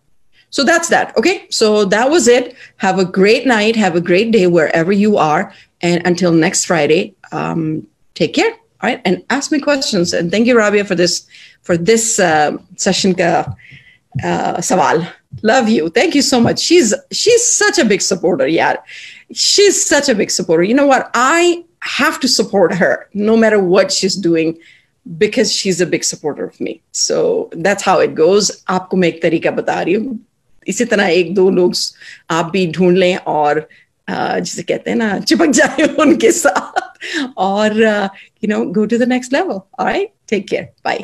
So 0.51 0.63
that's 0.63 0.89
that. 0.89 1.15
Okay. 1.17 1.45
So 1.49 1.85
that 1.85 2.09
was 2.09 2.27
it. 2.27 2.55
Have 2.77 2.99
a 2.99 3.05
great 3.05 3.45
night. 3.45 3.75
Have 3.75 3.95
a 3.95 4.01
great 4.01 4.31
day 4.31 4.47
wherever 4.47 4.91
you 4.91 5.17
are. 5.17 5.53
And 5.81 6.05
until 6.05 6.31
next 6.31 6.65
Friday, 6.65 7.15
um, 7.31 7.85
take 8.15 8.33
care. 8.33 8.51
All 8.51 8.89
right. 8.89 9.01
And 9.05 9.23
ask 9.29 9.51
me 9.51 9.59
questions. 9.59 10.13
And 10.13 10.31
thank 10.31 10.47
you, 10.47 10.57
Rabia, 10.57 10.85
for 10.85 10.95
this 10.95 11.27
for 11.61 11.77
this 11.77 12.19
uh, 12.19 12.57
session. 12.75 13.13
Ka, 13.13 13.53
uh, 14.23 14.57
sawal. 14.57 15.07
Love 15.43 15.69
you. 15.69 15.89
Thank 15.89 16.15
you 16.15 16.21
so 16.21 16.39
much. 16.39 16.59
She's 16.59 16.93
she's 17.11 17.45
such 17.45 17.77
a 17.77 17.85
big 17.85 18.01
supporter. 18.01 18.47
Yeah. 18.47 18.77
She's 19.33 19.85
such 19.85 20.09
a 20.09 20.15
big 20.15 20.31
supporter. 20.31 20.63
You 20.63 20.73
know 20.73 20.87
what? 20.87 21.11
I 21.13 21.65
have 21.81 22.19
to 22.21 22.27
support 22.27 22.73
her 22.73 23.09
no 23.13 23.37
matter 23.37 23.59
what 23.61 23.91
she's 23.91 24.15
doing 24.15 24.57
because 25.17 25.53
she's 25.53 25.79
a 25.79 25.85
big 25.85 26.03
supporter 26.03 26.45
of 26.45 26.59
me. 26.59 26.81
So 26.91 27.49
that's 27.53 27.83
how 27.83 27.99
it 27.99 28.15
goes. 28.15 28.51
आपको 28.69 28.97
मैं 28.97 29.07
एक 29.07 29.21
तरीका 29.21 29.51
बता 29.51 29.81
रही 29.81 29.93
हूँ 29.93 30.19
इसी 30.68 30.84
तरह 30.84 31.06
एक 31.06 31.34
दो 31.34 31.50
लोग 31.50 31.74
आप 32.30 32.50
भी 32.52 32.66
ढूंढ 32.72 32.96
लें 32.96 33.16
और 33.16 33.68
जिसे 34.10 34.62
कहते 34.62 34.90
हैं 34.90 34.96
ना, 34.96 35.18
चिपक 35.18 35.46
जाए 35.50 35.86
उनके 36.00 36.32
साथ 36.32 36.80
और 37.36 37.82
you 38.44 38.48
know 38.48 38.64
go 38.64 38.86
to 38.86 38.98
the 38.98 39.02
next 39.02 39.32
level 39.32 39.60
alright 39.78 40.12
take 40.28 40.48
care 40.48 40.68
bye 40.84 40.98